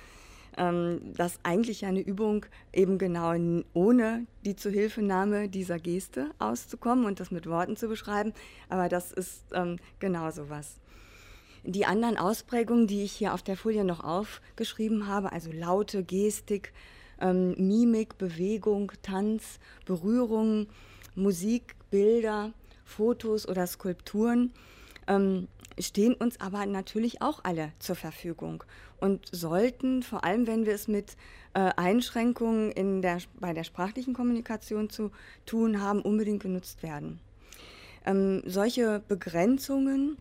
Ähm, 0.57 1.13
das 1.15 1.39
eigentlich 1.45 1.85
eine 1.85 2.01
Übung 2.01 2.47
eben 2.73 2.99
genau 2.99 3.35
ohne 3.75 4.27
die 4.45 4.57
Zuhilfenahme 4.57 5.49
dieser 5.49 5.79
Geste 5.79 6.31
auszukommen 6.39 7.05
und 7.05 7.21
das 7.21 7.31
mit 7.31 7.47
Worten 7.47 7.77
zu 7.77 7.89
beschreiben, 7.89 8.33
aber 8.69 8.89
das 8.89 9.13
ist 9.13 9.45
ähm, 9.53 9.79
genau 10.01 10.31
so 10.31 10.51
was. 10.51 10.81
Die 11.69 11.85
anderen 11.85 12.17
Ausprägungen, 12.17 12.87
die 12.87 13.03
ich 13.03 13.13
hier 13.13 13.35
auf 13.35 13.43
der 13.43 13.57
Folie 13.57 13.85
noch 13.85 14.05
aufgeschrieben 14.05 15.09
habe, 15.09 15.33
also 15.33 15.51
Laute, 15.51 16.05
Gestik, 16.05 16.73
ähm, 17.21 17.55
Mimik, 17.59 18.19
Bewegung, 18.19 18.93
Tanz, 19.03 19.59
Berührung, 19.85 20.69
Musik, 21.17 21.75
Bilder, 21.91 22.53
Fotos 22.85 23.49
oder 23.49 23.67
Skulpturen 23.67 24.53
ähm, 25.09 25.49
stehen 25.79 26.15
uns 26.15 26.41
aber 26.41 26.65
natürlich 26.67 27.21
auch 27.21 27.41
alle 27.43 27.73
zur 27.79 27.97
Verfügung 27.97 28.65
und 28.99 29.27
sollten, 29.31 30.03
vor 30.03 30.25
allem 30.25 30.47
wenn 30.47 30.67
wir 30.67 30.75
es 30.75 30.89
mit 30.89 31.17
äh, 31.55 31.71
Einschränkungen 31.77 32.71
in 32.71 33.03
der, 33.03 33.19
bei 33.41 33.53
der 33.53 33.65
sprachlichen 33.65 34.15
Kommunikation 34.15 34.89
zu 34.89 35.11
tun 35.45 35.83
haben, 35.83 36.01
unbedingt 36.01 36.43
genutzt 36.43 36.83
werden. 36.83 37.21
Ähm, 38.07 38.43
solche 38.47 39.03
Begrenzungen 39.07 40.17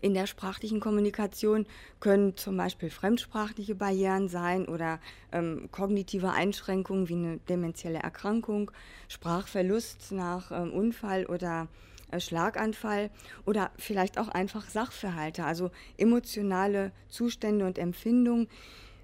in 0.00 0.14
der 0.14 0.26
sprachlichen 0.26 0.80
Kommunikation 0.80 1.66
können 2.00 2.36
zum 2.36 2.56
Beispiel 2.56 2.90
fremdsprachliche 2.90 3.74
Barrieren 3.74 4.28
sein 4.28 4.66
oder 4.66 5.00
ähm, 5.32 5.68
kognitive 5.70 6.30
Einschränkungen 6.30 7.08
wie 7.08 7.14
eine 7.14 7.38
dementielle 7.48 7.98
Erkrankung, 7.98 8.70
Sprachverlust 9.08 10.12
nach 10.12 10.50
ähm, 10.50 10.72
Unfall 10.72 11.26
oder 11.26 11.68
äh, 12.10 12.20
Schlaganfall 12.20 13.10
oder 13.46 13.70
vielleicht 13.76 14.18
auch 14.18 14.28
einfach 14.28 14.68
Sachverhalte, 14.68 15.44
also 15.44 15.70
emotionale 15.96 16.92
Zustände 17.08 17.66
und 17.66 17.78
Empfindungen, 17.78 18.48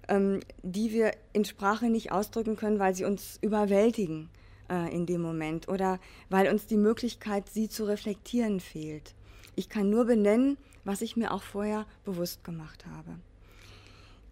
ähm, 0.08 0.40
die 0.62 0.92
wir 0.92 1.12
in 1.32 1.44
Sprache 1.44 1.86
nicht 1.86 2.12
ausdrücken 2.12 2.56
können, 2.56 2.78
weil 2.78 2.94
sie 2.94 3.04
uns 3.04 3.38
überwältigen 3.42 4.30
äh, 4.70 4.92
in 4.94 5.06
dem 5.06 5.20
Moment 5.20 5.68
oder 5.68 6.00
weil 6.30 6.48
uns 6.48 6.66
die 6.66 6.76
Möglichkeit, 6.76 7.48
sie 7.48 7.68
zu 7.68 7.84
reflektieren, 7.84 8.60
fehlt. 8.60 9.14
Ich 9.54 9.68
kann 9.68 9.88
nur 9.88 10.04
benennen, 10.04 10.58
was 10.86 11.02
ich 11.02 11.16
mir 11.16 11.32
auch 11.32 11.42
vorher 11.42 11.84
bewusst 12.04 12.44
gemacht 12.44 12.86
habe. 12.86 13.18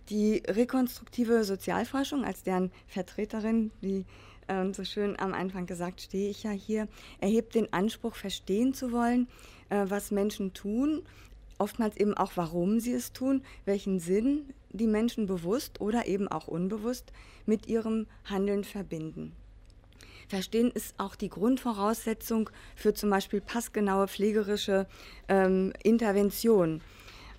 Die 0.08 0.42
rekonstruktive 0.46 1.44
Sozialforschung 1.44 2.24
als 2.24 2.42
deren 2.42 2.70
Vertreterin, 2.86 3.72
wie 3.80 4.04
äh, 4.46 4.72
so 4.72 4.84
schön 4.84 5.18
am 5.18 5.34
Anfang 5.34 5.66
gesagt, 5.66 6.00
stehe 6.00 6.30
ich 6.30 6.44
ja 6.44 6.50
hier, 6.50 6.88
erhebt 7.20 7.54
den 7.54 7.72
Anspruch, 7.72 8.14
verstehen 8.14 8.72
zu 8.72 8.92
wollen, 8.92 9.26
äh, 9.68 9.84
was 9.88 10.10
Menschen 10.10 10.52
tun, 10.52 11.02
oftmals 11.58 11.96
eben 11.96 12.14
auch, 12.14 12.32
warum 12.36 12.80
sie 12.80 12.92
es 12.92 13.12
tun, 13.12 13.42
welchen 13.64 13.98
Sinn 13.98 14.50
die 14.70 14.86
Menschen 14.86 15.26
bewusst 15.26 15.80
oder 15.80 16.06
eben 16.06 16.28
auch 16.28 16.46
unbewusst 16.46 17.12
mit 17.46 17.66
ihrem 17.66 18.06
Handeln 18.24 18.64
verbinden. 18.64 19.32
Verstehen 20.28 20.70
ist 20.70 20.94
auch 20.98 21.16
die 21.16 21.28
Grundvoraussetzung 21.28 22.50
für 22.76 22.94
zum 22.94 23.10
Beispiel 23.10 23.40
passgenaue 23.40 24.08
pflegerische 24.08 24.86
ähm, 25.28 25.72
Intervention, 25.82 26.80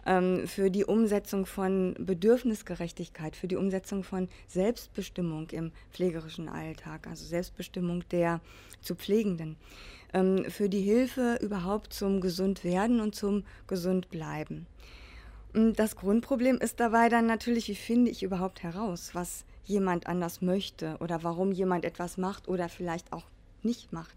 ähm, 0.05 0.47
für 0.47 0.69
die 0.69 0.85
Umsetzung 0.85 1.45
von 1.45 1.95
Bedürfnisgerechtigkeit, 1.99 3.35
für 3.35 3.47
die 3.47 3.55
Umsetzung 3.55 4.03
von 4.03 4.29
Selbstbestimmung 4.47 5.49
im 5.49 5.71
pflegerischen 5.91 6.47
Alltag, 6.47 7.07
also 7.07 7.25
Selbstbestimmung 7.25 8.03
der 8.09 8.39
zu 8.81 8.95
Pflegenden, 8.95 9.57
ähm, 10.13 10.45
für 10.49 10.69
die 10.69 10.81
Hilfe 10.81 11.39
überhaupt 11.41 11.93
zum 11.93 12.21
Gesundwerden 12.21 12.99
und 12.99 13.15
zum 13.15 13.43
Gesundbleiben. 13.67 14.67
Das 15.53 15.95
Grundproblem 15.95 16.57
ist 16.57 16.81
dabei 16.81 17.07
dann 17.07 17.27
natürlich, 17.27 17.69
wie 17.69 17.75
finde 17.75 18.11
ich 18.11 18.23
überhaupt 18.23 18.61
heraus, 18.61 19.11
was 19.13 19.45
jemand 19.65 20.07
anders 20.07 20.41
möchte 20.41 20.97
oder 20.99 21.23
warum 21.23 21.51
jemand 21.51 21.85
etwas 21.85 22.17
macht 22.17 22.47
oder 22.47 22.69
vielleicht 22.69 23.11
auch 23.13 23.25
nicht 23.63 23.91
macht. 23.91 24.15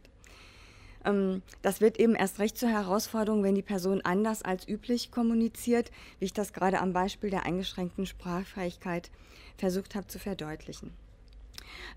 Ähm, 1.05 1.43
das 1.63 1.81
wird 1.81 1.99
eben 1.99 2.15
erst 2.15 2.39
recht 2.39 2.59
zur 2.59 2.69
Herausforderung, 2.69 3.43
wenn 3.43 3.55
die 3.55 3.63
Person 3.63 4.01
anders 4.03 4.43
als 4.43 4.69
üblich 4.69 5.11
kommuniziert, 5.11 5.91
wie 6.19 6.27
ich 6.27 6.33
das 6.33 6.53
gerade 6.53 6.81
am 6.81 6.93
Beispiel 6.93 7.31
der 7.31 7.47
eingeschränkten 7.47 8.07
Sprachfähigkeit 8.07 9.11
versucht 9.57 9.95
habe 9.95 10.07
zu 10.07 10.19
verdeutlichen. 10.19 10.93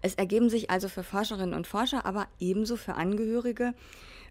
Es 0.01 0.15
ergeben 0.15 0.49
sich 0.49 0.69
also 0.69 0.89
für 0.89 1.03
Forscherinnen 1.03 1.53
und 1.53 1.67
Forscher, 1.67 2.05
aber 2.05 2.27
ebenso 2.39 2.75
für 2.75 2.95
Angehörige 2.95 3.73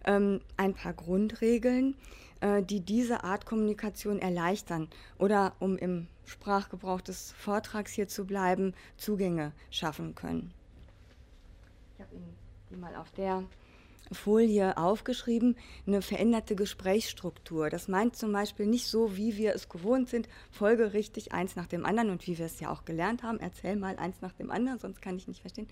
ähm, 0.05 0.41
ein 0.57 0.73
paar 0.73 0.93
Grundregeln, 0.93 1.95
äh, 2.41 2.61
die 2.61 2.81
diese 2.81 3.23
Art 3.23 3.45
Kommunikation 3.45 4.19
erleichtern 4.19 4.89
oder, 5.17 5.55
um 5.59 5.77
im 5.77 6.07
Sprachgebrauch 6.25 7.01
des 7.01 7.31
Vortrags 7.33 7.93
hier 7.93 8.07
zu 8.07 8.25
bleiben, 8.25 8.73
Zugänge 8.97 9.53
schaffen 9.69 10.15
können. 10.15 10.53
Ich 11.95 12.01
habe 12.01 12.15
Ihnen 12.15 12.35
die 12.69 12.75
mal 12.77 12.95
auf 12.95 13.11
der 13.11 13.43
Folie 14.11 14.77
aufgeschrieben, 14.77 15.55
eine 15.87 16.01
veränderte 16.01 16.55
Gesprächsstruktur. 16.55 17.69
Das 17.69 17.87
meint 17.87 18.15
zum 18.15 18.33
Beispiel 18.33 18.65
nicht 18.65 18.87
so, 18.87 19.15
wie 19.15 19.37
wir 19.37 19.55
es 19.55 19.69
gewohnt 19.69 20.09
sind, 20.09 20.27
folgerichtig 20.51 21.31
eins 21.31 21.55
nach 21.55 21.67
dem 21.67 21.85
anderen 21.85 22.09
und 22.09 22.25
wie 22.27 22.37
wir 22.37 22.45
es 22.45 22.59
ja 22.59 22.71
auch 22.71 22.85
gelernt 22.85 23.23
haben, 23.23 23.39
erzähl 23.39 23.75
mal 23.75 23.97
eins 23.97 24.21
nach 24.21 24.33
dem 24.33 24.51
anderen, 24.51 24.79
sonst 24.79 25.01
kann 25.01 25.17
ich 25.17 25.27
nicht 25.27 25.41
verstehen, 25.41 25.67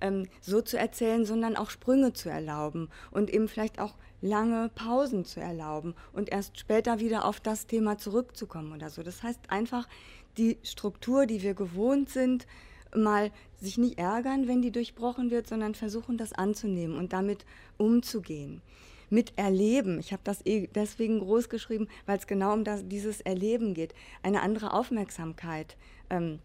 ähm, 0.00 0.28
so 0.40 0.60
zu 0.60 0.78
erzählen, 0.78 1.24
sondern 1.24 1.56
auch 1.56 1.70
Sprünge 1.70 2.12
zu 2.12 2.28
erlauben 2.28 2.88
und 3.10 3.30
eben 3.30 3.48
vielleicht 3.48 3.80
auch 3.80 3.94
lange 4.20 4.70
Pausen 4.74 5.24
zu 5.24 5.40
erlauben 5.40 5.94
und 6.12 6.30
erst 6.30 6.58
später 6.58 6.98
wieder 6.98 7.24
auf 7.24 7.40
das 7.40 7.66
Thema 7.66 7.98
zurückzukommen 7.98 8.72
oder 8.72 8.90
so. 8.90 9.02
Das 9.02 9.22
heißt 9.22 9.40
einfach, 9.48 9.88
die 10.36 10.58
Struktur, 10.62 11.26
die 11.26 11.42
wir 11.42 11.54
gewohnt 11.54 12.08
sind, 12.10 12.46
mal 12.94 13.30
sich 13.60 13.78
nicht 13.78 13.98
ärgern, 13.98 14.48
wenn 14.48 14.62
die 14.62 14.70
durchbrochen 14.70 15.30
wird, 15.30 15.46
sondern 15.46 15.74
versuchen, 15.74 16.16
das 16.16 16.32
anzunehmen 16.32 16.96
und 16.96 17.12
damit 17.12 17.44
umzugehen. 17.76 18.62
Mit 19.10 19.32
Erleben, 19.36 19.98
ich 19.98 20.12
habe 20.12 20.22
das 20.24 20.44
eh 20.44 20.68
deswegen 20.74 21.20
groß 21.20 21.48
geschrieben, 21.48 21.88
weil 22.06 22.18
es 22.18 22.26
genau 22.26 22.52
um 22.52 22.64
das, 22.64 22.86
dieses 22.86 23.20
Erleben 23.22 23.74
geht, 23.74 23.94
eine 24.22 24.42
andere 24.42 24.72
Aufmerksamkeit 24.72 25.76
ähm, 26.10 26.40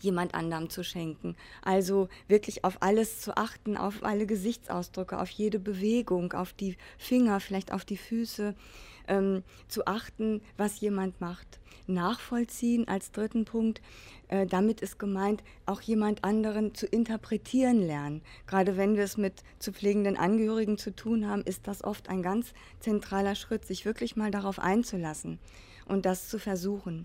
jemand 0.00 0.34
anderem 0.34 0.70
zu 0.70 0.82
schenken. 0.82 1.36
Also 1.62 2.08
wirklich 2.28 2.64
auf 2.64 2.78
alles 2.80 3.20
zu 3.20 3.36
achten, 3.36 3.76
auf 3.76 4.02
alle 4.02 4.26
Gesichtsausdrücke, 4.26 5.18
auf 5.18 5.30
jede 5.30 5.58
Bewegung, 5.58 6.32
auf 6.32 6.52
die 6.52 6.76
Finger, 6.98 7.40
vielleicht 7.40 7.72
auf 7.72 7.84
die 7.84 7.96
Füße, 7.96 8.54
ähm, 9.08 9.42
zu 9.68 9.86
achten, 9.86 10.40
was 10.56 10.80
jemand 10.80 11.20
macht. 11.20 11.60
Nachvollziehen 11.86 12.88
als 12.88 13.12
dritten 13.12 13.44
Punkt. 13.44 13.82
Äh, 14.28 14.46
damit 14.46 14.80
ist 14.80 14.98
gemeint, 14.98 15.42
auch 15.66 15.82
jemand 15.82 16.24
anderen 16.24 16.74
zu 16.74 16.86
interpretieren 16.86 17.80
lernen. 17.80 18.22
Gerade 18.46 18.76
wenn 18.76 18.96
wir 18.96 19.04
es 19.04 19.18
mit 19.18 19.42
zu 19.58 19.72
pflegenden 19.72 20.16
Angehörigen 20.16 20.78
zu 20.78 20.96
tun 20.96 21.28
haben, 21.28 21.42
ist 21.42 21.66
das 21.66 21.84
oft 21.84 22.08
ein 22.08 22.22
ganz 22.22 22.54
zentraler 22.80 23.34
Schritt, 23.34 23.66
sich 23.66 23.84
wirklich 23.84 24.16
mal 24.16 24.30
darauf 24.30 24.58
einzulassen 24.58 25.38
und 25.86 26.06
das 26.06 26.28
zu 26.28 26.38
versuchen 26.38 27.04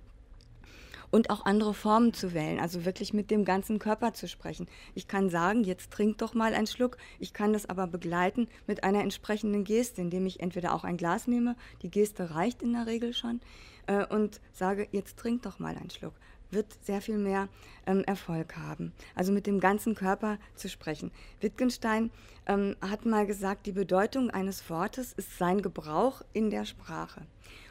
und 1.11 1.29
auch 1.29 1.45
andere 1.45 1.73
Formen 1.73 2.13
zu 2.13 2.33
wählen, 2.33 2.59
also 2.59 2.85
wirklich 2.85 3.13
mit 3.13 3.31
dem 3.31 3.45
ganzen 3.45 3.79
Körper 3.79 4.13
zu 4.13 4.27
sprechen. 4.27 4.67
Ich 4.95 5.07
kann 5.07 5.29
sagen, 5.29 5.63
jetzt 5.63 5.91
trink 5.91 6.17
doch 6.19 6.33
mal 6.33 6.53
einen 6.53 6.67
Schluck, 6.67 6.97
ich 7.19 7.33
kann 7.33 7.53
das 7.53 7.67
aber 7.67 7.87
begleiten 7.87 8.47
mit 8.67 8.83
einer 8.83 9.01
entsprechenden 9.01 9.63
Geste, 9.63 10.01
indem 10.01 10.25
ich 10.25 10.39
entweder 10.39 10.73
auch 10.73 10.83
ein 10.83 10.97
Glas 10.97 11.27
nehme, 11.27 11.55
die 11.81 11.91
Geste 11.91 12.35
reicht 12.35 12.61
in 12.61 12.73
der 12.73 12.85
Regel 12.85 13.13
schon, 13.13 13.41
äh, 13.87 14.05
und 14.05 14.39
sage, 14.53 14.87
jetzt 14.91 15.17
trink 15.17 15.43
doch 15.43 15.59
mal 15.59 15.75
einen 15.75 15.89
Schluck 15.89 16.13
wird 16.51 16.67
sehr 16.83 17.01
viel 17.01 17.17
mehr 17.17 17.47
ähm, 17.85 18.03
Erfolg 18.05 18.55
haben. 18.57 18.93
Also 19.15 19.31
mit 19.31 19.47
dem 19.47 19.59
ganzen 19.59 19.95
Körper 19.95 20.37
zu 20.55 20.69
sprechen. 20.69 21.11
Wittgenstein 21.41 22.11
ähm, 22.45 22.75
hat 22.81 23.05
mal 23.05 23.25
gesagt, 23.25 23.65
die 23.65 23.71
Bedeutung 23.71 24.29
eines 24.29 24.69
Wortes 24.69 25.13
ist 25.13 25.37
sein 25.37 25.61
Gebrauch 25.61 26.21
in 26.33 26.49
der 26.49 26.65
Sprache. 26.65 27.21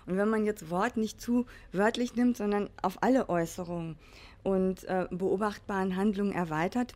Und 0.07 0.17
wenn 0.17 0.29
man 0.29 0.45
jetzt 0.45 0.71
Wort 0.71 0.97
nicht 0.97 1.21
zu 1.21 1.47
wörtlich 1.73 2.15
nimmt, 2.17 2.37
sondern 2.37 2.71
auf 2.83 3.03
alle 3.03 3.29
Äußerungen 3.29 3.97
und 4.43 4.85
äh, 4.85 5.07
beobachtbaren 5.11 5.97
Handlungen 5.97 6.33
erweitert, 6.33 6.95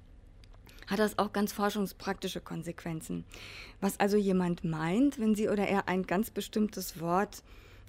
hat 0.87 0.99
das 0.99 1.18
auch 1.18 1.33
ganz 1.33 1.53
forschungspraktische 1.53 2.40
Konsequenzen. 2.40 3.25
Was 3.81 4.01
also 4.01 4.16
jemand 4.16 4.64
meint, 4.64 5.18
wenn 5.18 5.35
sie 5.35 5.49
oder 5.49 5.66
er 5.66 5.88
ein 5.88 6.05
ganz 6.05 6.31
bestimmtes 6.31 7.01
Wort 7.01 7.42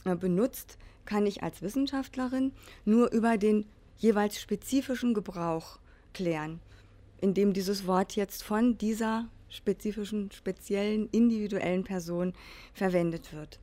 äh, 0.06 0.16
benutzt, 0.16 0.78
kann 1.06 1.26
ich 1.26 1.44
als 1.44 1.62
Wissenschaftlerin 1.62 2.52
nur 2.86 3.12
über 3.12 3.38
den 3.38 3.66
jeweils 3.98 4.40
spezifischen 4.40 5.14
Gebrauch 5.14 5.80
klären, 6.14 6.60
indem 7.22 7.54
dieses 7.54 7.88
Wort 7.88 8.16
jetzt 8.16 8.44
von 8.44 8.78
dieser 8.78 9.30
spezifischen, 9.50 10.32
speziellen, 10.32 11.08
individuellen 11.12 11.84
Person 11.84 12.34
verwendet 12.74 13.34
wird. 13.34 13.60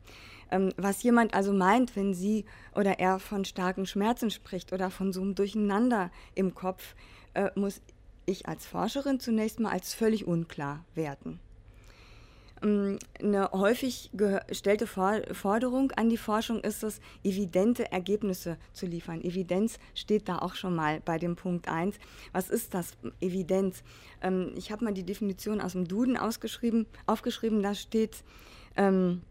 Ähm, 0.50 0.72
was 0.76 1.02
jemand 1.02 1.34
also 1.34 1.52
meint, 1.52 1.94
wenn 1.96 2.14
sie 2.14 2.44
oder 2.74 2.98
er 2.98 3.18
von 3.18 3.44
starken 3.44 3.86
Schmerzen 3.86 4.30
spricht 4.30 4.72
oder 4.72 4.90
von 4.90 5.12
so 5.12 5.20
einem 5.20 5.34
Durcheinander 5.34 6.10
im 6.34 6.54
Kopf, 6.54 6.94
äh, 7.34 7.50
muss 7.54 7.80
ich 8.26 8.46
als 8.46 8.66
Forscherin 8.66 9.20
zunächst 9.20 9.60
mal 9.60 9.70
als 9.70 9.94
völlig 9.94 10.26
unklar 10.26 10.84
werten. 10.94 11.40
Ähm, 12.62 12.98
eine 13.18 13.50
häufig 13.52 14.10
gestellte 14.12 14.86
Forderung 14.86 15.92
an 15.92 16.08
die 16.08 16.16
Forschung 16.16 16.60
ist 16.60 16.82
es, 16.82 17.00
evidente 17.24 17.90
Ergebnisse 17.92 18.58
zu 18.72 18.86
liefern. 18.86 19.22
Evidenz 19.22 19.78
steht 19.94 20.28
da 20.28 20.38
auch 20.38 20.54
schon 20.54 20.74
mal 20.74 21.00
bei 21.00 21.18
dem 21.18 21.36
Punkt 21.36 21.68
1. 21.68 21.96
Was 22.32 22.50
ist 22.50 22.74
das 22.74 22.92
Evidenz? 23.20 23.82
Ähm, 24.22 24.52
ich 24.56 24.72
habe 24.72 24.84
mal 24.84 24.94
die 24.94 25.04
Definition 25.04 25.60
aus 25.60 25.72
dem 25.72 25.86
Duden 25.86 26.16
ausgeschrieben, 26.16 26.86
aufgeschrieben, 27.06 27.62
da 27.62 27.74
steht 27.74 28.24
ähm, 28.76 29.22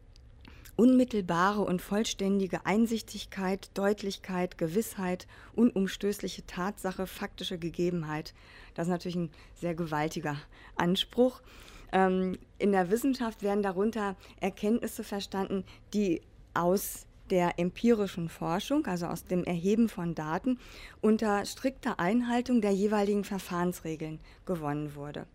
unmittelbare 0.76 1.62
und 1.62 1.82
vollständige 1.82 2.66
Einsichtigkeit, 2.66 3.70
Deutlichkeit, 3.74 4.58
Gewissheit, 4.58 5.28
unumstößliche 5.54 6.46
Tatsache, 6.46 7.06
faktische 7.06 7.58
Gegebenheit. 7.58 8.34
Das 8.76 8.88
ist 8.88 8.92
natürlich 8.92 9.18
ein 9.18 9.32
sehr 9.56 9.76
gewaltiger 9.76 10.38
Anspruch. 10.78 11.42
Ähm, 11.92 12.38
in 12.58 12.72
der 12.72 12.92
Wissenschaft 12.92 13.44
werden 13.44 13.64
darunter 13.64 14.16
Erkenntnisse 14.40 15.04
verstanden, 15.04 15.64
die 15.94 16.22
aus 16.54 17.06
der 17.30 17.60
empirischen 17.60 18.30
Forschung, 18.30 18.86
also 18.88 19.06
aus 19.06 19.26
dem 19.26 19.44
Erheben 19.44 19.88
von 19.88 20.16
Daten, 20.16 20.58
unter 21.02 21.46
strikter 21.46 22.00
Einhaltung 22.00 22.62
der 22.62 22.72
jeweiligen 22.72 23.24
Verfahrensregeln 23.24 24.20
gewonnen 24.46 24.96
wurde. 24.96 25.28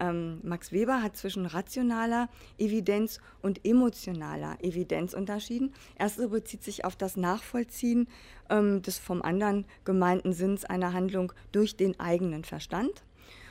Ähm, 0.00 0.40
Max 0.42 0.72
Weber 0.72 1.02
hat 1.02 1.16
zwischen 1.16 1.44
rationaler 1.44 2.28
Evidenz 2.58 3.20
und 3.42 3.64
emotionaler 3.66 4.56
Evidenz 4.62 5.12
unterschieden. 5.12 5.74
Erste 5.98 6.28
bezieht 6.28 6.64
sich 6.64 6.84
auf 6.86 6.96
das 6.96 7.16
Nachvollziehen 7.16 8.08
ähm, 8.48 8.80
des 8.80 8.98
vom 8.98 9.20
anderen 9.20 9.66
gemeinten 9.84 10.32
Sinns 10.32 10.64
einer 10.64 10.94
Handlung 10.94 11.32
durch 11.52 11.76
den 11.76 12.00
eigenen 12.00 12.44
Verstand. 12.44 13.04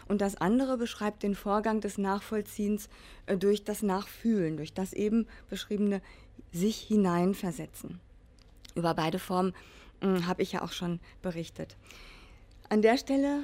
Und 0.09 0.19
das 0.21 0.35
andere 0.35 0.77
beschreibt 0.77 1.23
den 1.23 1.35
Vorgang 1.35 1.79
des 1.79 1.97
Nachvollziehens 1.97 2.89
äh, 3.27 3.37
durch 3.37 3.63
das 3.63 3.83
Nachfühlen, 3.83 4.57
durch 4.57 4.73
das 4.73 4.91
eben 4.91 5.27
beschriebene 5.49 6.01
sich 6.51 6.79
hineinversetzen. 6.81 8.01
Über 8.75 8.93
beide 8.95 9.19
Formen 9.19 9.53
hm, 10.01 10.27
habe 10.27 10.41
ich 10.41 10.51
ja 10.51 10.63
auch 10.63 10.71
schon 10.71 10.99
berichtet. 11.21 11.77
An 12.69 12.81
der 12.81 12.97
Stelle 12.97 13.41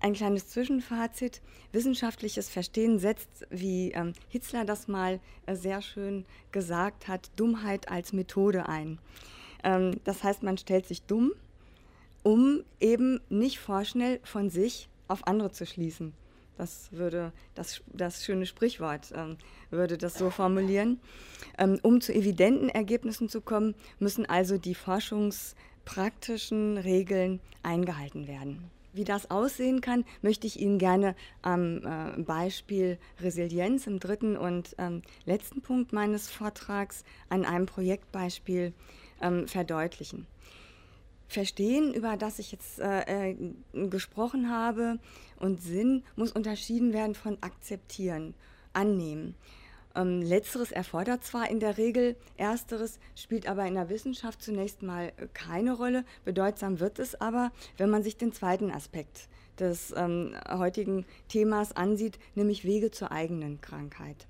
ein 0.00 0.12
kleines 0.12 0.48
Zwischenfazit. 0.48 1.40
Wissenschaftliches 1.72 2.48
Verstehen 2.48 2.98
setzt, 2.98 3.46
wie 3.50 3.92
ähm, 3.92 4.12
Hitzler 4.28 4.64
das 4.64 4.88
mal 4.88 5.20
äh, 5.46 5.54
sehr 5.54 5.82
schön 5.82 6.24
gesagt 6.52 7.08
hat, 7.08 7.30
Dummheit 7.36 7.88
als 7.90 8.12
Methode 8.12 8.68
ein. 8.68 8.98
Ähm, 9.64 10.00
das 10.04 10.22
heißt, 10.22 10.42
man 10.42 10.58
stellt 10.58 10.86
sich 10.86 11.02
dumm, 11.02 11.32
um 12.22 12.62
eben 12.80 13.20
nicht 13.28 13.58
vorschnell 13.58 14.20
von 14.22 14.50
sich 14.50 14.88
auf 15.08 15.26
andere 15.26 15.50
zu 15.50 15.66
schließen. 15.66 16.12
Das 16.56 16.92
würde 16.92 17.32
das, 17.54 17.82
das 17.92 18.24
schöne 18.24 18.44
Sprichwort 18.44 19.12
ähm, 19.14 19.36
würde 19.70 19.96
das 19.96 20.14
so 20.14 20.30
formulieren. 20.30 21.00
Ähm, 21.56 21.78
um 21.82 22.00
zu 22.00 22.12
evidenten 22.12 22.68
Ergebnissen 22.68 23.28
zu 23.28 23.40
kommen, 23.40 23.76
müssen 24.00 24.26
also 24.26 24.58
die 24.58 24.74
forschungspraktischen 24.74 26.78
Regeln 26.78 27.38
eingehalten 27.62 28.26
werden. 28.26 28.72
Wie 28.92 29.04
das 29.04 29.30
aussehen 29.30 29.80
kann, 29.80 30.04
möchte 30.22 30.48
ich 30.48 30.58
Ihnen 30.58 30.78
gerne 30.78 31.14
am 31.42 31.86
äh, 31.86 32.20
Beispiel 32.20 32.98
Resilienz 33.20 33.86
im 33.86 34.00
dritten 34.00 34.36
und 34.36 34.74
ähm, 34.78 35.02
letzten 35.24 35.62
Punkt 35.62 35.92
meines 35.92 36.28
Vortrags 36.28 37.04
an 37.28 37.44
einem 37.44 37.66
Projektbeispiel 37.66 38.72
ähm, 39.20 39.46
verdeutlichen. 39.46 40.26
Verstehen, 41.28 41.92
über 41.92 42.16
das 42.16 42.38
ich 42.38 42.52
jetzt 42.52 42.80
äh, 42.80 43.32
äh, 43.32 43.36
gesprochen 43.88 44.50
habe, 44.50 44.98
und 45.38 45.62
Sinn 45.62 46.02
muss 46.16 46.32
unterschieden 46.32 46.92
werden 46.92 47.14
von 47.14 47.38
akzeptieren, 47.42 48.34
annehmen. 48.72 49.34
Ähm, 49.94 50.22
letzteres 50.22 50.72
erfordert 50.72 51.24
zwar 51.24 51.50
in 51.50 51.60
der 51.60 51.76
Regel, 51.76 52.16
ersteres 52.36 52.98
spielt 53.14 53.48
aber 53.48 53.66
in 53.66 53.74
der 53.74 53.88
Wissenschaft 53.88 54.42
zunächst 54.42 54.82
mal 54.82 55.12
keine 55.34 55.72
Rolle. 55.72 56.04
Bedeutsam 56.24 56.80
wird 56.80 56.98
es 56.98 57.20
aber, 57.20 57.52
wenn 57.76 57.90
man 57.90 58.02
sich 58.02 58.16
den 58.16 58.32
zweiten 58.32 58.70
Aspekt 58.70 59.28
des 59.58 59.92
ähm, 59.96 60.34
heutigen 60.48 61.04
Themas 61.28 61.74
ansieht, 61.76 62.18
nämlich 62.34 62.64
Wege 62.64 62.90
zur 62.90 63.12
eigenen 63.12 63.60
Krankheit. 63.60 64.26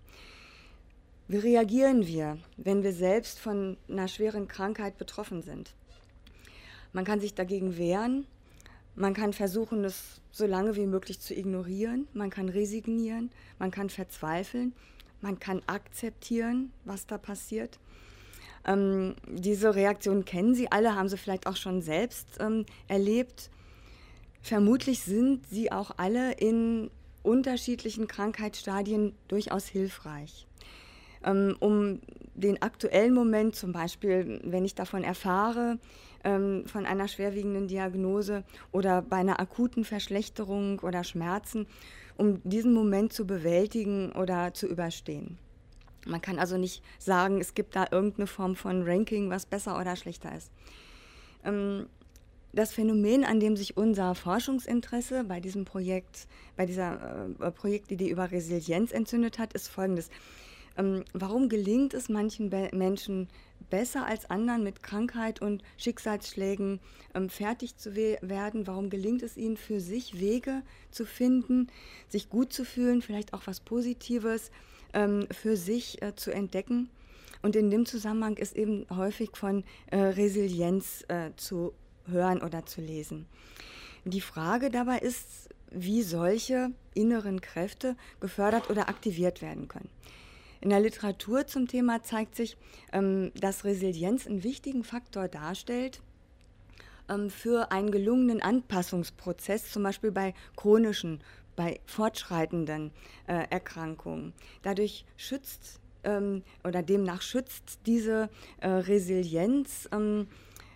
Wie 1.27 1.37
reagieren 1.37 2.07
wir, 2.07 2.39
wenn 2.57 2.83
wir 2.83 2.95
selbst 2.95 3.39
von 3.39 3.77
einer 3.89 4.09
schweren 4.09 4.49
Krankheit 4.49 4.97
betroffen 4.97 5.43
sind? 5.43 5.75
Man 6.93 7.05
kann 7.05 7.21
sich 7.21 7.35
dagegen 7.35 7.77
wehren, 7.77 8.27
man 8.95 9.15
kann 9.15 9.33
versuchen, 9.33 9.85
es 9.85 10.21
so 10.33 10.47
lange 10.47 10.75
wie 10.77 10.87
möglich 10.87 11.21
zu 11.21 11.35
ignorieren, 11.35 12.09
man 12.15 12.31
kann 12.31 12.49
resignieren, 12.49 13.31
man 13.59 13.71
kann 13.71 13.91
verzweifeln, 13.91 14.73
man 15.21 15.39
kann 15.39 15.63
akzeptieren, 15.67 16.73
was 16.85 17.07
da 17.07 17.19
passiert. 17.19 17.79
Ähm, 18.67 19.15
diese 19.27 19.75
Reaktion 19.75 20.25
kennen 20.25 20.55
Sie 20.55 20.71
alle, 20.71 20.97
haben 20.97 21.09
Sie 21.09 21.17
vielleicht 21.17 21.47
auch 21.47 21.57
schon 21.57 21.81
selbst 21.81 22.39
ähm, 22.41 22.67
erlebt. 22.89 23.51
Vermutlich 24.43 25.01
sind 25.01 25.47
sie 25.51 25.73
auch 25.73 25.93
alle 25.97 26.33
in 26.33 26.91
unterschiedlichen 27.23 28.09
Krankheitsstadien 28.09 29.15
durchaus 29.29 29.67
hilfreich. 29.67 30.47
Ähm, 31.25 31.57
um 31.61 32.01
den 32.35 32.63
aktuellen 32.63 33.15
Moment, 33.15 33.57
zum 33.57 33.73
Beispiel, 33.73 34.41
wenn 34.45 34.65
ich 34.65 34.75
davon 34.75 35.03
erfahre, 35.03 35.79
ähm, 36.25 36.65
von 36.67 36.87
einer 36.87 37.09
schwerwiegenden 37.09 37.69
Diagnose 37.69 38.45
oder 38.73 39.03
bei 39.03 39.17
einer 39.17 39.41
akuten 39.41 39.85
Verschlechterung 39.85 40.81
oder 40.81 41.05
Schmerzen, 41.05 41.67
um 42.17 42.41
diesen 42.43 42.73
Moment 42.73 43.13
zu 43.13 43.27
bewältigen 43.27 44.13
oder 44.13 44.53
zu 44.55 44.67
überstehen. 44.67 45.39
Man 46.07 46.23
kann 46.23 46.39
also 46.39 46.57
nicht 46.57 46.83
sagen, 46.99 47.41
es 47.41 47.55
gibt 47.55 47.77
da 47.77 47.87
irgendeine 47.91 48.27
Form 48.27 48.57
von 48.57 48.83
Ranking, 48.83 49.31
was 49.31 49.47
besser 49.47 49.79
oder 49.79 49.97
schlechter 49.97 50.35
ist. 50.35 50.51
Ähm, 51.45 51.87
das 52.53 52.73
Phänomen, 52.73 53.25
an 53.25 53.41
dem 53.41 53.57
sich 53.57 53.77
unser 53.77 54.15
Forschungsinteresse 54.15 55.25
bei 55.25 55.39
diesem 55.39 55.65
Projekt, 55.65 56.27
bei 56.57 56.65
dieser 56.65 57.27
äh, 57.41 57.51
Projektidee 57.51 58.09
über 58.09 58.31
Resilienz 58.31 58.91
entzündet 58.91 59.39
hat, 59.39 59.53
ist 59.53 59.69
folgendes. 59.69 60.09
Ähm, 60.77 61.05
warum 61.13 61.49
gelingt 61.49 61.93
es 61.93 62.09
manchen 62.09 62.51
Be 62.51 62.71
Menschen 62.73 63.29
besser 63.71 64.07
als 64.07 64.31
anderen 64.31 64.63
mit 64.63 64.83
Krankheit 64.83 65.41
und 65.41 65.63
Schicksalsschlägen 65.77 66.81
ähm, 67.15 67.29
fertig 67.29 67.77
zu 67.77 67.95
we 67.97 68.19
werden? 68.21 68.67
Warum 68.67 68.91
gelingt 68.91 69.23
es 69.23 69.37
ihnen 69.37 69.57
für 69.57 69.81
sich 69.81 70.19
Wege 70.21 70.63
zu 70.91 71.05
finden, 71.05 71.69
sich 72.09 72.29
gut 72.29 72.53
zu 72.53 72.65
fühlen, 72.65 73.03
vielleicht 73.03 73.35
auch 73.35 73.47
was 73.47 73.61
Positives 73.61 74.51
ähm, 74.95 75.27
für 75.31 75.57
sich 75.57 76.03
äh, 76.03 76.15
zu 76.15 76.31
entdecken? 76.31 76.91
Und 77.43 77.55
in 77.57 77.71
dem 77.71 77.87
Zusammenhang 77.87 78.37
ist 78.37 78.57
eben 78.57 78.87
häufig 78.91 79.31
von 79.35 79.65
äh, 79.91 79.99
Resilienz 79.99 81.05
äh, 81.09 81.31
zu 81.37 81.73
hören 82.07 82.43
oder 82.43 82.67
zu 82.67 82.81
lesen. 82.81 83.27
Die 84.05 84.21
Frage 84.21 84.71
dabei 84.71 84.99
ist, 84.99 85.49
wie 85.71 86.03
solche 86.03 86.71
inneren 86.95 87.41
Kräfte 87.41 87.97
gefördert 88.21 88.71
oder 88.71 88.89
aktiviert 88.89 89.43
werden 89.43 89.69
können. 89.69 89.91
In 90.61 90.71
der 90.71 90.81
Literatur 90.81 91.47
zum 91.47 91.69
Thema 91.69 92.03
zeigt 92.03 92.35
sich, 92.35 92.57
ähm, 92.93 93.31
dass 93.35 93.65
Resilienz 93.65 94.27
einen 94.27 94.43
wichtigen 94.43 94.83
Faktor 94.83 95.29
darstellt 95.29 96.01
ähm, 97.09 97.31
für 97.31 97.71
einen 97.71 97.91
gelungenen 97.91 98.43
Anpassungsprozess, 98.43 99.71
zum 99.71 99.85
Beispiel 99.85 100.11
bei 100.11 100.35
chronischen, 100.57 101.21
bei 101.55 101.81
fortschreitenden 101.87 102.91
äh, 103.27 103.45
Erkrankungen. 103.51 104.33
Dadurch 104.63 105.05
schützt 105.17 105.81
ähm, 106.05 106.43
oder 106.65 106.83
demnach 106.83 107.23
schützt 107.23 107.81
diese 107.87 108.29
äh, 108.61 108.69
Resilienz 108.69 109.89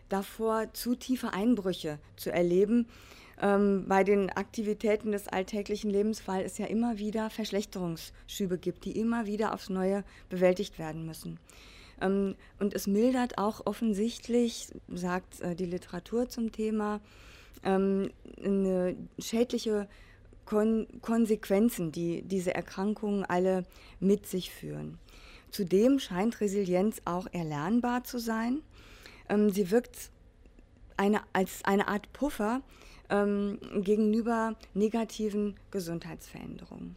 davor, 0.08 0.74
zu 0.74 0.94
tiefe 0.94 1.32
Einbrüche 1.32 1.98
zu 2.16 2.30
erleben, 2.30 2.86
ähm, 3.42 3.84
bei 3.88 4.04
den 4.04 4.30
Aktivitäten 4.30 5.12
des 5.12 5.28
alltäglichen 5.28 5.90
Lebens, 5.90 6.26
weil 6.26 6.44
es 6.44 6.58
ja 6.58 6.66
immer 6.66 6.98
wieder 6.98 7.28
Verschlechterungsschübe 7.28 8.56
gibt, 8.56 8.84
die 8.84 8.98
immer 8.98 9.26
wieder 9.26 9.52
aufs 9.52 9.68
Neue 9.68 10.04
bewältigt 10.30 10.78
werden 10.78 11.04
müssen. 11.04 11.38
Ähm, 12.00 12.36
und 12.60 12.72
es 12.72 12.86
mildert 12.86 13.38
auch 13.38 13.66
offensichtlich, 13.66 14.68
sagt 14.88 15.40
äh, 15.40 15.56
die 15.56 15.66
Literatur 15.66 16.28
zum 16.28 16.52
Thema, 16.52 17.00
ähm, 17.64 18.10
eine 18.42 18.96
schädliche 19.18 19.88
Kon 20.44 20.86
Konsequenzen, 21.00 21.92
die 21.92 22.22
diese 22.22 22.54
Erkrankungen 22.54 23.24
alle 23.24 23.64
mit 24.00 24.26
sich 24.26 24.50
führen. 24.50 24.98
Zudem 25.50 25.98
scheint 25.98 26.40
Resilienz 26.40 27.02
auch 27.04 27.26
erlernbar 27.32 28.04
zu 28.04 28.18
sein. 28.18 28.62
Ähm, 29.28 29.50
sie 29.50 29.70
wirkt 29.70 30.10
eine, 30.96 31.20
als 31.32 31.64
eine 31.64 31.88
Art 31.88 32.12
Puffer 32.12 32.62
ähm, 33.12 33.58
gegenüber 33.82 34.56
negativen 34.74 35.54
Gesundheitsveränderungen. 35.70 36.96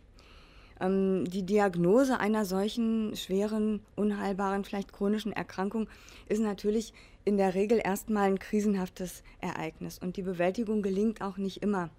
Ähm, 0.79 1.25
die 1.25 1.43
Diagnose 1.43 2.19
einer 2.19 2.45
solchen 2.45 3.15
schweren, 3.15 3.81
unheilbaren, 3.95 4.63
vielleicht 4.63 4.93
chronischen 4.93 5.33
Erkrankung 5.33 5.87
ist 6.27 6.41
natürlich 6.41 6.93
in 7.25 7.37
der 7.37 7.53
Regel 7.53 7.81
erstmal 7.83 8.29
ein 8.29 8.39
krisenhaftes 8.39 9.23
Ereignis 9.41 9.99
und 9.99 10.15
die 10.15 10.21
Bewältigung 10.21 10.81
gelingt 10.81 11.21
auch 11.21 11.37
nicht 11.37 11.61
immer. 11.61 11.89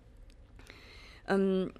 Ähm, 1.28 1.72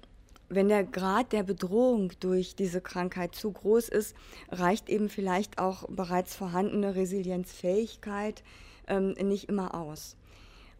wenn 0.49 0.69
der 0.69 0.83
Grad 0.83 1.33
der 1.33 1.43
Bedrohung 1.43 2.11
durch 2.19 2.55
diese 2.55 2.81
Krankheit 2.81 3.35
zu 3.35 3.51
groß 3.51 3.89
ist, 3.89 4.15
reicht 4.49 4.89
eben 4.89 5.09
vielleicht 5.09 5.59
auch 5.59 5.87
bereits 5.89 6.35
vorhandene 6.35 6.95
Resilienzfähigkeit 6.95 8.43
ähm, 8.87 9.13
nicht 9.21 9.49
immer 9.49 9.75
aus. 9.75 10.16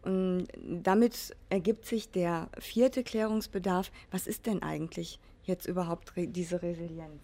Und 0.08 0.48
damit 0.58 1.36
ergibt 1.50 1.84
sich 1.84 2.10
der 2.10 2.48
vierte 2.58 3.04
Klärungsbedarf, 3.04 3.92
was 4.10 4.26
ist 4.26 4.46
denn 4.46 4.62
eigentlich 4.62 5.18
jetzt 5.44 5.66
überhaupt 5.66 6.14
diese 6.16 6.62
Resilienz? 6.62 7.20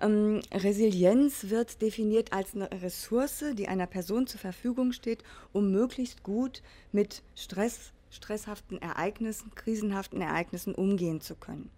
Ähm, 0.00 0.40
Resilienz 0.54 1.50
wird 1.50 1.82
definiert 1.82 2.32
als 2.32 2.54
eine 2.54 2.70
Ressource, 2.72 3.44
die 3.52 3.68
einer 3.68 3.86
Person 3.86 4.26
zur 4.26 4.40
Verfügung 4.40 4.92
steht, 4.92 5.22
um 5.52 5.70
möglichst 5.72 6.22
gut 6.22 6.62
mit 6.90 7.22
Stress, 7.34 7.92
stresshaften 8.10 8.80
Ereignissen, 8.80 9.54
krisenhaften 9.54 10.22
Ereignissen 10.22 10.74
umgehen 10.74 11.20
zu 11.20 11.34
können. 11.34 11.70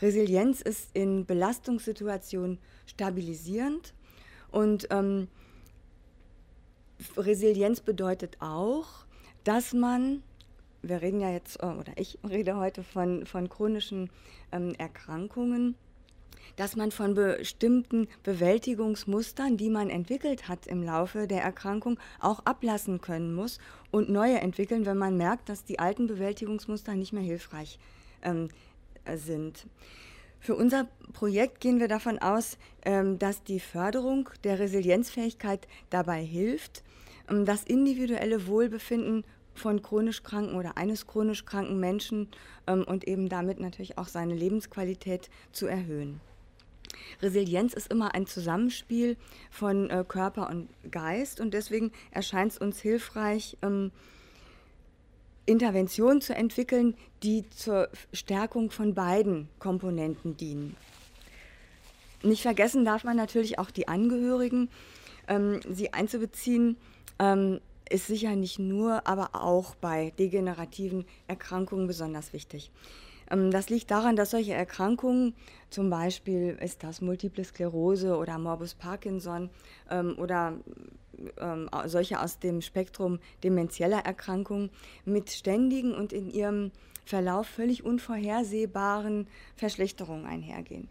Resilienz 0.00 0.62
ist 0.62 0.88
in 0.94 1.26
Belastungssituationen 1.26 2.60
stabilisierend 2.86 3.92
und 4.50 4.88
ähm, 4.90 5.28
Resilienz 7.16 7.80
bedeutet 7.80 8.36
auch, 8.40 9.06
dass 9.44 9.72
man, 9.72 10.22
wir 10.82 11.02
reden 11.02 11.20
ja 11.20 11.30
jetzt, 11.30 11.62
äh, 11.62 11.66
oder 11.66 11.92
ich 11.96 12.18
rede 12.28 12.56
heute 12.56 12.82
von, 12.82 13.26
von 13.26 13.48
chronischen 13.48 14.10
ähm, 14.52 14.74
Erkrankungen, 14.78 15.76
dass 16.56 16.76
man 16.76 16.90
von 16.90 17.14
bestimmten 17.14 18.08
Bewältigungsmustern, 18.22 19.56
die 19.56 19.68
man 19.68 19.90
entwickelt 19.90 20.48
hat 20.48 20.66
im 20.66 20.82
Laufe 20.82 21.26
der 21.26 21.42
Erkrankung, 21.42 21.98
auch 22.20 22.40
ablassen 22.40 23.00
können 23.00 23.34
muss 23.34 23.58
und 23.90 24.08
neue 24.08 24.40
entwickeln, 24.40 24.86
wenn 24.86 24.96
man 24.96 25.16
merkt, 25.16 25.48
dass 25.48 25.64
die 25.64 25.78
alten 25.78 26.06
Bewältigungsmuster 26.06 26.94
nicht 26.94 27.12
mehr 27.12 27.22
hilfreich 27.22 27.78
ähm, 28.22 28.48
sind. 29.16 29.66
Für 30.40 30.54
unser 30.54 30.88
Projekt 31.12 31.60
gehen 31.60 31.80
wir 31.80 31.88
davon 31.88 32.18
aus, 32.20 32.56
ähm, 32.84 33.18
dass 33.18 33.42
die 33.42 33.60
Förderung 33.60 34.28
der 34.44 34.58
Resilienzfähigkeit 34.58 35.66
dabei 35.90 36.22
hilft, 36.22 36.84
das 37.28 37.64
individuelle 37.64 38.46
Wohlbefinden 38.46 39.24
von 39.54 39.82
chronisch 39.82 40.22
kranken 40.22 40.54
oder 40.54 40.76
eines 40.76 41.06
chronisch 41.06 41.44
kranken 41.44 41.80
Menschen 41.80 42.28
ähm, 42.66 42.84
und 42.84 43.08
eben 43.08 43.28
damit 43.28 43.58
natürlich 43.58 43.98
auch 43.98 44.08
seine 44.08 44.34
Lebensqualität 44.34 45.30
zu 45.52 45.66
erhöhen. 45.66 46.20
Resilienz 47.22 47.72
ist 47.74 47.90
immer 47.90 48.14
ein 48.14 48.26
Zusammenspiel 48.26 49.16
von 49.50 49.90
äh, 49.90 50.04
Körper 50.06 50.48
und 50.48 50.68
Geist 50.90 51.40
und 51.40 51.52
deswegen 51.54 51.92
erscheint 52.10 52.52
es 52.52 52.58
uns 52.58 52.80
hilfreich, 52.80 53.56
ähm, 53.62 53.90
Interventionen 55.46 56.20
zu 56.20 56.34
entwickeln, 56.34 56.96
die 57.22 57.48
zur 57.50 57.88
Stärkung 58.12 58.70
von 58.70 58.94
beiden 58.94 59.48
Komponenten 59.58 60.36
dienen. 60.36 60.76
Nicht 62.22 62.42
vergessen 62.42 62.84
darf 62.84 63.04
man 63.04 63.16
natürlich 63.16 63.58
auch 63.58 63.70
die 63.70 63.86
Angehörigen. 63.86 64.68
Ähm, 65.28 65.60
sie 65.70 65.92
einzubeziehen 65.92 66.76
ähm, 67.18 67.60
ist 67.88 68.06
sicher 68.06 68.34
nicht 68.34 68.58
nur, 68.58 69.06
aber 69.06 69.30
auch 69.34 69.74
bei 69.76 70.12
degenerativen 70.18 71.04
Erkrankungen 71.28 71.86
besonders 71.86 72.32
wichtig. 72.32 72.70
Ähm, 73.30 73.50
das 73.50 73.70
liegt 73.70 73.90
daran, 73.90 74.16
dass 74.16 74.30
solche 74.30 74.54
Erkrankungen, 74.54 75.34
zum 75.70 75.90
Beispiel 75.90 76.56
ist 76.60 76.82
das 76.82 77.00
Multiple 77.00 77.44
Sklerose 77.44 78.16
oder 78.16 78.38
Morbus 78.38 78.74
Parkinson 78.74 79.50
ähm, 79.90 80.16
oder 80.18 80.54
ähm, 81.38 81.70
solche 81.86 82.20
aus 82.20 82.38
dem 82.38 82.60
Spektrum 82.60 83.18
demenzieller 83.42 84.00
Erkrankungen, 84.00 84.70
mit 85.04 85.30
ständigen 85.30 85.94
und 85.94 86.12
in 86.12 86.30
ihrem 86.30 86.72
Verlauf 87.04 87.46
völlig 87.46 87.84
unvorhersehbaren 87.84 89.28
Verschlechterungen 89.54 90.26
einhergehen. 90.26 90.88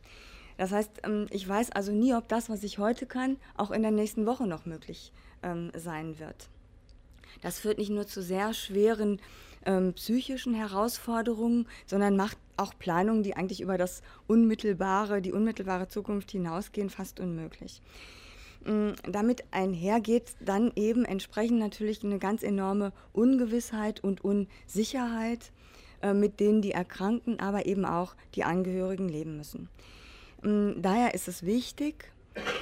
Das 0.57 0.71
heißt, 0.71 1.01
ich 1.31 1.47
weiß 1.47 1.71
also 1.71 1.91
nie, 1.91 2.13
ob 2.13 2.27
das, 2.29 2.49
was 2.49 2.63
ich 2.63 2.77
heute 2.77 3.05
kann, 3.05 3.37
auch 3.57 3.71
in 3.71 3.81
der 3.81 3.91
nächsten 3.91 4.25
Woche 4.25 4.47
noch 4.47 4.65
möglich 4.65 5.11
sein 5.75 6.17
wird. 6.17 6.49
Das 7.41 7.59
führt 7.59 7.77
nicht 7.77 7.91
nur 7.91 8.07
zu 8.07 8.23
sehr 8.23 8.53
schweren 8.53 9.19
ähm, 9.65 9.93
psychischen 9.93 10.53
Herausforderungen, 10.53 11.67
sondern 11.85 12.15
macht 12.15 12.37
auch 12.57 12.73
Planungen, 12.77 13.23
die 13.23 13.35
eigentlich 13.35 13.61
über 13.61 13.77
das 13.77 14.01
unmittelbare, 14.27 15.21
die 15.21 15.31
unmittelbare 15.31 15.87
Zukunft 15.87 16.31
hinausgehen, 16.31 16.89
fast 16.89 17.19
unmöglich. 17.19 17.81
Ähm, 18.65 18.93
damit 19.09 19.43
einhergeht 19.51 20.35
dann 20.39 20.71
eben 20.75 21.05
entsprechend 21.05 21.59
natürlich 21.59 22.03
eine 22.03 22.19
ganz 22.19 22.43
enorme 22.43 22.93
Ungewissheit 23.13 24.03
und 24.03 24.23
Unsicherheit, 24.23 25.51
äh, 26.01 26.13
mit 26.13 26.39
denen 26.39 26.61
die 26.61 26.71
Erkrankten, 26.71 27.39
aber 27.39 27.65
eben 27.65 27.85
auch 27.85 28.15
die 28.35 28.43
Angehörigen 28.43 29.09
leben 29.09 29.37
müssen. 29.37 29.69
Ähm, 30.45 30.75
daher 30.81 31.13
ist 31.13 31.27
es 31.27 31.43
wichtig, 31.43 32.11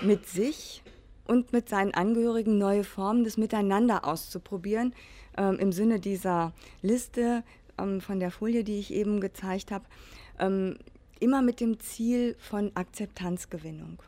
mit 0.01 0.27
sich 0.27 0.81
und 1.25 1.53
mit 1.53 1.69
seinen 1.69 1.93
Angehörigen 1.93 2.57
neue 2.57 2.83
Formen 2.83 3.23
des 3.23 3.37
Miteinander 3.37 4.05
auszuprobieren, 4.05 4.93
ähm, 5.37 5.57
im 5.59 5.71
Sinne 5.71 5.99
dieser 5.99 6.53
Liste 6.81 7.43
ähm, 7.77 8.01
von 8.01 8.19
der 8.19 8.31
Folie, 8.31 8.63
die 8.63 8.79
ich 8.79 8.93
eben 8.93 9.19
gezeigt 9.19 9.71
habe, 9.71 9.85
ähm, 10.39 10.77
immer 11.19 11.41
mit 11.41 11.59
dem 11.59 11.79
Ziel 11.79 12.35
von 12.39 12.71
Akzeptanzgewinnung. 12.75 14.01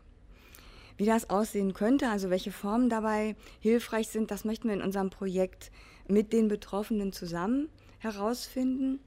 Wie 0.98 1.06
das 1.06 1.30
aussehen 1.30 1.74
könnte, 1.74 2.10
also 2.10 2.30
welche 2.30 2.52
Formen 2.52 2.90
dabei 2.90 3.36
hilfreich 3.60 4.08
sind, 4.08 4.32
das 4.32 4.46
möchten 4.46 4.70
wir 4.70 4.76
in 4.76 4.82
unserem 4.82 5.10
Projekt 5.10 5.72
mit 6.08 6.32
den 6.32 6.48
Betroffenen 6.48 7.12
zusammen 7.12 7.70
herausfinden. 8.00 9.00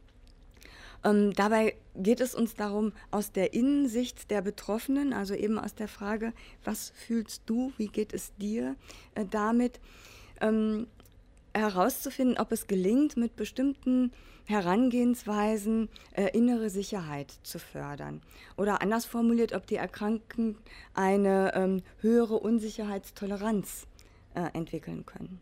Ähm, 1.05 1.33
dabei 1.35 1.77
geht 1.95 2.21
es 2.21 2.35
uns 2.35 2.55
darum, 2.55 2.93
aus 3.11 3.33
der 3.33 3.55
Innensicht 3.55 4.31
der 4.31 4.43
Betroffenen, 4.43 5.13
also 5.13 5.35
eben 5.35 5.59
aus 5.59 5.75
der 5.75 5.89
Frage, 5.89 6.33
was 6.65 6.91
fühlst 6.91 7.43
du, 7.47 7.73
wie 7.77 7.89
geht 7.89 8.13
es 8.13 8.35
dir 8.37 8.77
äh, 9.15 9.25
damit, 9.25 9.81
ähm, 10.41 10.87
herauszufinden, 11.55 12.39
ob 12.39 12.53
es 12.53 12.67
gelingt, 12.67 13.17
mit 13.17 13.37
bestimmten 13.37 14.13
Herangehensweisen 14.45 15.89
äh, 16.13 16.31
innere 16.37 16.71
Sicherheit 16.71 17.39
zu 17.43 17.59
fördern. 17.59 18.23
Oder 18.57 18.81
anders 18.81 19.05
formuliert, 19.05 19.53
ob 19.53 19.67
die 19.67 19.77
Erkrankten 19.77 20.57
eine 20.95 21.53
ähm, 21.55 21.83
höhere 22.01 22.39
Unsicherheitstoleranz 22.39 23.87
äh, 24.35 24.49
entwickeln 24.55 25.05
können. 25.05 25.41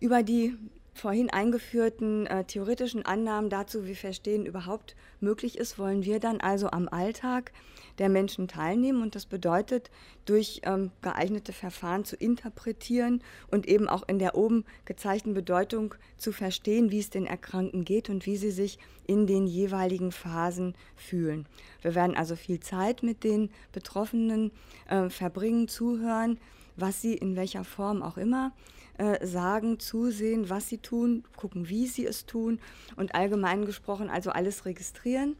Über 0.00 0.22
die 0.22 0.56
vorhin 0.94 1.30
eingeführten 1.30 2.26
äh, 2.26 2.44
theoretischen 2.44 3.04
Annahmen 3.04 3.50
dazu, 3.50 3.86
wie 3.86 3.94
Verstehen 3.94 4.46
überhaupt 4.46 4.94
möglich 5.20 5.58
ist, 5.58 5.78
wollen 5.78 6.04
wir 6.04 6.20
dann 6.20 6.40
also 6.40 6.70
am 6.70 6.88
Alltag 6.88 7.52
der 7.98 8.08
Menschen 8.08 8.48
teilnehmen. 8.48 9.02
Und 9.02 9.14
das 9.14 9.26
bedeutet, 9.26 9.90
durch 10.24 10.60
ähm, 10.64 10.90
geeignete 11.00 11.52
Verfahren 11.52 12.04
zu 12.04 12.16
interpretieren 12.16 13.22
und 13.50 13.66
eben 13.66 13.88
auch 13.88 14.06
in 14.08 14.18
der 14.18 14.36
oben 14.36 14.64
gezeigten 14.84 15.34
Bedeutung 15.34 15.94
zu 16.16 16.32
verstehen, 16.32 16.90
wie 16.90 17.00
es 17.00 17.10
den 17.10 17.26
Erkrankten 17.26 17.84
geht 17.84 18.10
und 18.10 18.26
wie 18.26 18.36
sie 18.36 18.50
sich 18.50 18.78
in 19.06 19.26
den 19.26 19.46
jeweiligen 19.46 20.12
Phasen 20.12 20.74
fühlen. 20.96 21.46
Wir 21.80 21.94
werden 21.94 22.16
also 22.16 22.36
viel 22.36 22.60
Zeit 22.60 23.02
mit 23.02 23.24
den 23.24 23.50
Betroffenen 23.72 24.52
äh, 24.88 25.08
verbringen, 25.08 25.68
zuhören, 25.68 26.38
was 26.76 27.00
sie 27.00 27.14
in 27.14 27.36
welcher 27.36 27.64
Form 27.64 28.02
auch 28.02 28.16
immer 28.16 28.52
äh, 28.98 29.26
sagen, 29.26 29.78
zusehen, 29.78 30.50
was 30.50 30.68
sie 30.68 30.78
tun, 30.78 31.24
gucken, 31.36 31.68
wie 31.68 31.86
sie 31.86 32.06
es 32.06 32.26
tun 32.26 32.60
und 32.96 33.14
allgemein 33.14 33.64
gesprochen 33.64 34.10
also 34.10 34.30
alles 34.30 34.64
registrieren, 34.64 35.36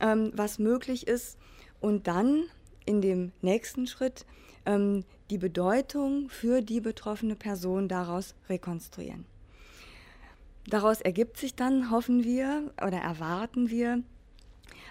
ähm, 0.00 0.32
was 0.34 0.58
möglich 0.58 1.06
ist 1.06 1.38
und 1.80 2.06
dann 2.06 2.44
in 2.84 3.00
dem 3.00 3.32
nächsten 3.42 3.86
Schritt 3.86 4.24
ähm, 4.64 5.04
die 5.30 5.38
Bedeutung 5.38 6.28
für 6.28 6.62
die 6.62 6.80
betroffene 6.80 7.36
Person 7.36 7.88
daraus 7.88 8.34
rekonstruieren. 8.48 9.26
Daraus 10.66 11.00
ergibt 11.00 11.38
sich 11.38 11.54
dann, 11.54 11.90
hoffen 11.90 12.24
wir 12.24 12.72
oder 12.76 12.98
erwarten 12.98 13.70
wir, 13.70 14.02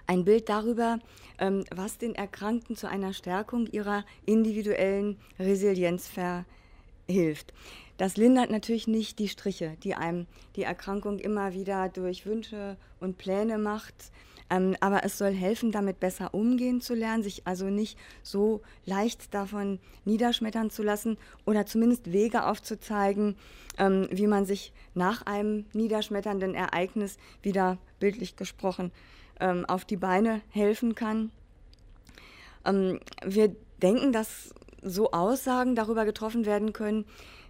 ein 0.05 0.25
Bild 0.25 0.49
darüber, 0.49 0.99
ähm, 1.39 1.63
was 1.73 1.97
den 1.97 2.15
Erkrankten 2.15 2.75
zu 2.75 2.87
einer 2.87 3.13
Stärkung 3.13 3.67
ihrer 3.67 4.05
individuellen 4.25 5.17
Resilienz 5.39 6.07
verhilft. 6.07 7.53
Das 7.97 8.15
lindert 8.15 8.51
natürlich 8.51 8.87
nicht 8.87 9.17
die 9.17 9.27
Striche, 9.27 9.75
die 9.83 9.95
einem 9.95 10.27
die 10.55 10.63
Erkrankung 10.63 11.17
immer 11.17 11.53
wieder 11.53 11.89
durch 11.89 12.25
Wünsche 12.25 12.77
und 12.99 13.17
Pläne 13.17 13.57
macht. 13.57 14.11
Ähm, 14.49 14.77
aber 14.79 15.03
es 15.03 15.17
soll 15.17 15.33
helfen, 15.33 15.71
damit 15.71 15.99
besser 15.99 16.33
umgehen 16.33 16.79
zu 16.79 16.93
lernen, 16.93 17.23
sich 17.23 17.45
also 17.45 17.65
nicht 17.65 17.97
so 18.23 18.61
leicht 18.85 19.33
davon 19.33 19.79
niederschmettern 20.05 20.69
zu 20.69 20.83
lassen 20.83 21.17
oder 21.45 21.65
zumindest 21.65 22.13
Wege 22.13 22.45
aufzuzeigen, 22.45 23.35
ähm, 23.77 24.07
wie 24.09 24.27
man 24.27 24.45
sich 24.45 24.71
nach 24.93 25.25
einem 25.25 25.65
niederschmetternden 25.73 26.55
Ereignis 26.55 27.17
wieder 27.41 27.77
bildlich 27.99 28.37
gesprochen 28.37 28.91
ähm, 29.39 29.65
auf 29.65 29.85
die 29.85 29.97
Beine 29.97 30.41
helfen 30.49 30.95
kann. 30.95 31.31
Ähm, 32.65 32.99
wir 33.25 33.55
denken, 33.81 34.11
dass 34.11 34.53
so 34.81 35.11
Aussagen 35.11 35.75
darüber 35.75 36.05
getroffen 36.05 36.45
werden 36.45 36.73
können, 36.73 37.05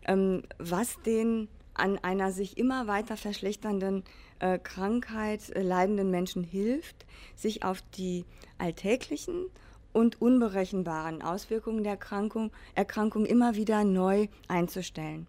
ähm, 0.06 0.44
was 0.58 1.02
den 1.02 1.48
an 1.74 1.98
einer 2.00 2.32
sich 2.32 2.58
immer 2.58 2.88
weiter 2.88 3.18
verschlechternden 3.18 4.04
äh, 4.40 4.58
Krankheit 4.58 5.50
äh, 5.52 5.62
leidenden 5.62 6.10
Menschen 6.12 6.44
hilft, 6.44 7.06
sich 7.36 7.64
auf 7.64 7.82
die 7.96 8.26
alltäglichen 8.58 9.46
und 9.94 10.22
unberechenbaren 10.22 11.22
Auswirkungen 11.22 11.84
der 11.84 11.94
Erkrankung, 11.94 12.52
Erkrankung 12.76 13.26
immer 13.26 13.56
wieder 13.56 13.84
neu 13.84 14.28
einzustellen. 14.48 15.28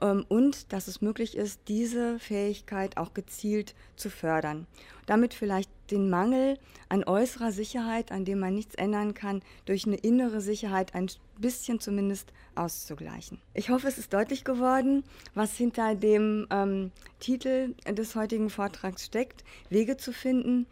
Ähm, 0.00 0.24
und 0.28 0.72
dass 0.72 0.88
es 0.88 1.00
möglich 1.00 1.36
ist, 1.36 1.60
diese 1.68 2.18
Fähigkeit 2.18 2.96
auch 2.96 3.14
gezielt 3.14 3.74
zu 3.96 4.10
fördern. 4.10 4.66
Damit 5.06 5.34
vielleicht 5.34 5.70
den 5.90 6.10
Mangel 6.10 6.58
an 6.88 7.04
äußerer 7.04 7.52
Sicherheit, 7.52 8.12
an 8.12 8.24
dem 8.24 8.40
man 8.40 8.54
nichts 8.54 8.74
ändern 8.74 9.14
kann, 9.14 9.42
durch 9.64 9.86
eine 9.86 9.96
innere 9.96 10.40
Sicherheit 10.40 10.94
ein 10.94 11.10
bisschen 11.38 11.80
zumindest 11.80 12.32
auszugleichen. 12.54 13.40
Ich 13.54 13.70
hoffe, 13.70 13.88
es 13.88 13.98
ist 13.98 14.12
deutlich 14.12 14.44
geworden, 14.44 15.04
was 15.34 15.56
hinter 15.56 15.94
dem 15.94 16.46
ähm, 16.50 16.92
Titel 17.18 17.74
des 17.88 18.14
heutigen 18.14 18.50
Vortrags 18.50 19.06
steckt. 19.06 19.44
Wege 19.68 19.96
zu 19.96 20.12
finden 20.12 20.66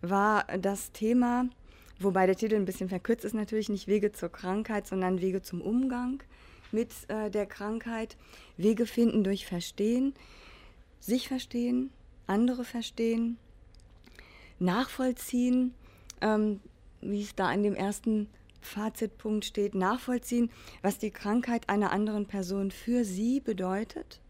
war 0.00 0.44
das 0.58 0.92
Thema, 0.92 1.48
wobei 1.98 2.26
der 2.26 2.36
Titel 2.36 2.56
ein 2.56 2.64
bisschen 2.64 2.88
verkürzt 2.88 3.24
ist, 3.24 3.34
natürlich 3.34 3.68
nicht 3.68 3.88
Wege 3.88 4.12
zur 4.12 4.30
Krankheit, 4.30 4.86
sondern 4.86 5.20
Wege 5.20 5.42
zum 5.42 5.60
Umgang 5.60 6.22
mit 6.72 6.90
äh, 7.08 7.30
der 7.30 7.46
Krankheit. 7.46 8.16
Wege 8.56 8.86
finden 8.86 9.24
durch 9.24 9.46
Verstehen, 9.46 10.14
sich 11.00 11.28
verstehen, 11.28 11.90
andere 12.26 12.64
verstehen, 12.64 13.38
nachvollziehen, 14.58 15.74
ähm, 16.20 16.60
wie 17.00 17.22
es 17.22 17.34
da 17.34 17.52
in 17.52 17.62
dem 17.62 17.74
ersten 17.74 18.28
Fazitpunkt 18.60 19.44
steht, 19.44 19.74
nachvollziehen, 19.74 20.50
was 20.82 20.98
die 20.98 21.10
Krankheit 21.10 21.68
einer 21.68 21.92
anderen 21.92 22.26
Person 22.26 22.70
für 22.70 23.04
sie 23.04 23.40
bedeutet. 23.40 24.20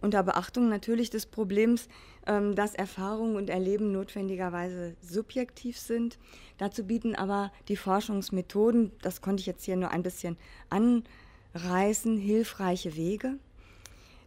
Unter 0.00 0.22
Beachtung 0.22 0.68
natürlich 0.68 1.10
des 1.10 1.26
Problems, 1.26 1.88
ähm, 2.26 2.54
dass 2.54 2.74
Erfahrung 2.74 3.34
und 3.34 3.50
Erleben 3.50 3.90
notwendigerweise 3.90 4.94
subjektiv 5.00 5.78
sind. 5.78 6.18
Dazu 6.56 6.84
bieten 6.84 7.16
aber 7.16 7.52
die 7.66 7.76
Forschungsmethoden, 7.76 8.92
das 9.02 9.20
konnte 9.20 9.40
ich 9.40 9.46
jetzt 9.46 9.64
hier 9.64 9.76
nur 9.76 9.90
ein 9.90 10.04
bisschen 10.04 10.36
anreißen, 10.70 12.16
hilfreiche 12.16 12.96
Wege. 12.96 13.38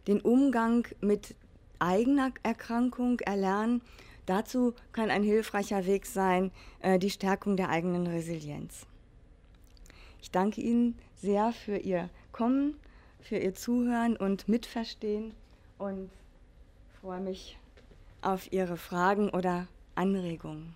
Den 0.06 0.20
Umgang 0.20 0.86
mit 1.00 1.34
eigener 1.78 2.32
Erkrankung 2.42 3.20
erlernen 3.20 3.80
Dazu 4.26 4.74
kann 4.92 5.10
ein 5.10 5.22
hilfreicher 5.22 5.86
Weg 5.86 6.06
sein 6.06 6.52
äh, 6.80 6.98
die 6.98 7.10
Stärkung 7.10 7.56
der 7.56 7.70
eigenen 7.70 8.06
Resilienz. 8.06 8.86
Ich 10.20 10.30
danke 10.30 10.60
Ihnen 10.60 10.96
sehr 11.16 11.52
für 11.52 11.76
Ihr 11.76 12.08
Kommen, 12.30 12.76
für 13.20 13.38
Ihr 13.38 13.54
Zuhören 13.54 14.16
und 14.16 14.48
Mitverstehen 14.48 15.34
und 15.78 16.10
freue 17.00 17.20
mich 17.20 17.58
auf 18.20 18.52
Ihre 18.52 18.76
Fragen 18.76 19.28
oder 19.30 19.66
Anregungen. 19.96 20.74